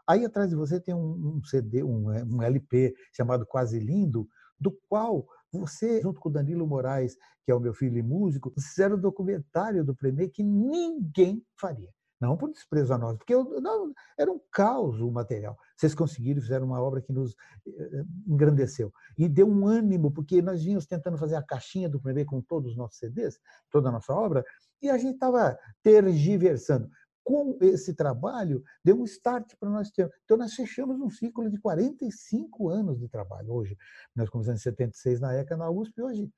Aí 0.08 0.24
atrás 0.24 0.48
de 0.48 0.56
você 0.56 0.80
tem 0.80 0.94
um, 0.94 1.36
um 1.36 1.44
CD, 1.44 1.82
um, 1.82 2.10
eh, 2.10 2.24
um 2.24 2.42
LP 2.42 2.94
chamado 3.14 3.44
Quase 3.46 3.78
Lindo, 3.78 4.26
do 4.58 4.72
qual 4.88 5.26
você, 5.52 6.00
junto 6.00 6.18
com 6.18 6.30
o 6.30 6.32
Danilo 6.32 6.66
Moraes, 6.66 7.14
que 7.44 7.52
é 7.52 7.54
o 7.54 7.60
meu 7.60 7.74
filho 7.74 7.98
e 7.98 8.02
músico, 8.02 8.52
fizeram 8.58 8.96
um 8.96 9.00
documentário 9.00 9.84
do 9.84 9.94
Premier 9.94 10.30
que 10.30 10.42
ninguém 10.42 11.44
faria. 11.60 11.90
Não 12.20 12.36
por 12.36 12.50
desprezo 12.50 12.92
a 12.92 12.98
nós, 12.98 13.16
porque 13.16 13.34
eu, 13.34 13.60
não, 13.62 13.94
era 14.18 14.30
um 14.30 14.38
caos 14.52 15.00
o 15.00 15.10
material. 15.10 15.56
Vocês 15.74 15.94
conseguiram, 15.94 16.42
fizeram 16.42 16.66
uma 16.66 16.80
obra 16.80 17.00
que 17.00 17.12
nos 17.12 17.34
eh, 17.66 18.04
engrandeceu. 18.26 18.92
E 19.16 19.26
deu 19.26 19.48
um 19.48 19.66
ânimo, 19.66 20.10
porque 20.10 20.42
nós 20.42 20.62
vínhamos 20.62 20.86
tentando 20.86 21.16
fazer 21.16 21.36
a 21.36 21.42
caixinha 21.42 21.88
do 21.88 21.98
primeiro 21.98 22.28
com 22.28 22.42
todos 22.42 22.72
os 22.72 22.76
nossos 22.76 22.98
CDs, 22.98 23.40
toda 23.70 23.88
a 23.88 23.92
nossa 23.92 24.12
obra, 24.12 24.44
e 24.82 24.90
a 24.90 24.98
gente 24.98 25.14
estava 25.14 25.58
tergiversando. 25.82 26.90
Com 27.22 27.56
esse 27.60 27.94
trabalho, 27.94 28.62
deu 28.84 28.98
um 28.98 29.04
start 29.04 29.54
para 29.58 29.70
nós 29.70 29.90
termos. 29.90 30.14
Então, 30.24 30.36
nós 30.36 30.54
fechamos 30.54 31.00
um 31.00 31.08
ciclo 31.08 31.48
de 31.48 31.58
45 31.60 32.68
anos 32.68 32.98
de 32.98 33.08
trabalho 33.08 33.52
hoje. 33.52 33.76
Nós 34.16 34.28
começamos 34.28 34.60
em 34.60 34.64
76 34.64 35.20
na 35.20 35.34
ECA, 35.34 35.56
na 35.56 35.70
USP, 35.70 36.02
hoje 36.02 36.30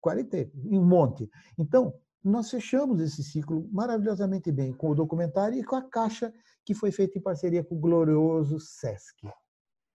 40, 0.00 0.50
um 0.64 0.84
monte. 0.84 1.28
Então, 1.58 1.92
nós 2.22 2.50
fechamos 2.50 3.00
esse 3.00 3.22
ciclo 3.22 3.68
maravilhosamente 3.72 4.50
bem 4.50 4.72
com 4.72 4.90
o 4.90 4.94
documentário 4.94 5.58
e 5.58 5.64
com 5.64 5.76
a 5.76 5.82
caixa 5.82 6.32
que 6.64 6.74
foi 6.74 6.90
feita 6.90 7.18
em 7.18 7.22
parceria 7.22 7.64
com 7.64 7.76
o 7.76 7.78
glorioso 7.78 8.58
Sesc. 8.58 9.28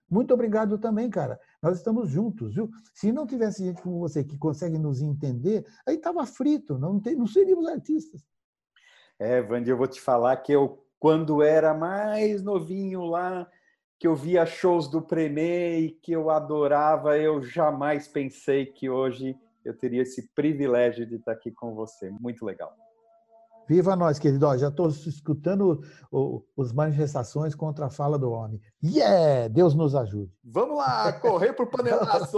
Muito 0.09 0.33
obrigado 0.33 0.77
também, 0.77 1.09
cara. 1.09 1.39
Nós 1.61 1.77
estamos 1.77 2.09
juntos, 2.09 2.53
viu? 2.53 2.69
Se 2.93 3.11
não 3.11 3.25
tivesse 3.25 3.63
gente 3.63 3.81
como 3.81 3.99
você 3.99 4.23
que 4.23 4.37
consegue 4.37 4.77
nos 4.77 5.01
entender, 5.01 5.65
aí 5.87 5.95
estava 5.95 6.25
frito, 6.25 6.77
não, 6.77 6.99
tem, 6.99 7.15
não 7.15 7.25
seríamos 7.25 7.67
artistas. 7.67 8.21
É, 9.17 9.41
Vandy, 9.41 9.69
eu 9.69 9.77
vou 9.77 9.87
te 9.87 9.99
falar 9.99 10.37
que 10.37 10.51
eu, 10.51 10.85
quando 10.99 11.41
era 11.41 11.73
mais 11.73 12.43
novinho 12.43 13.05
lá, 13.05 13.49
que 13.99 14.07
eu 14.07 14.15
via 14.15 14.45
shows 14.45 14.87
do 14.87 15.01
Premier 15.01 15.79
e 15.79 15.89
que 15.89 16.11
eu 16.11 16.29
adorava, 16.29 17.17
eu 17.17 17.41
jamais 17.41 18.07
pensei 18.07 18.65
que 18.65 18.89
hoje 18.89 19.35
eu 19.65 19.77
teria 19.77 20.01
esse 20.01 20.29
privilégio 20.33 21.05
de 21.05 21.15
estar 21.15 21.31
aqui 21.31 21.51
com 21.51 21.73
você. 21.73 22.09
Muito 22.09 22.45
legal. 22.45 22.73
Viva 23.67 23.95
nós, 23.95 24.19
querido. 24.19 24.57
já 24.57 24.67
estou 24.67 24.89
escutando 24.89 25.81
as 26.59 26.73
manifestações 26.73 27.55
contra 27.55 27.85
a 27.85 27.89
fala 27.89 28.19
do 28.19 28.31
homem. 28.31 28.59
Yeah! 28.83 29.47
Deus 29.47 29.73
nos 29.73 29.95
ajude. 29.95 30.31
Vamos 30.43 30.77
lá, 30.77 31.13
correr 31.13 31.53
para 31.53 31.63
o 31.63 31.67
panelaço! 31.71 32.37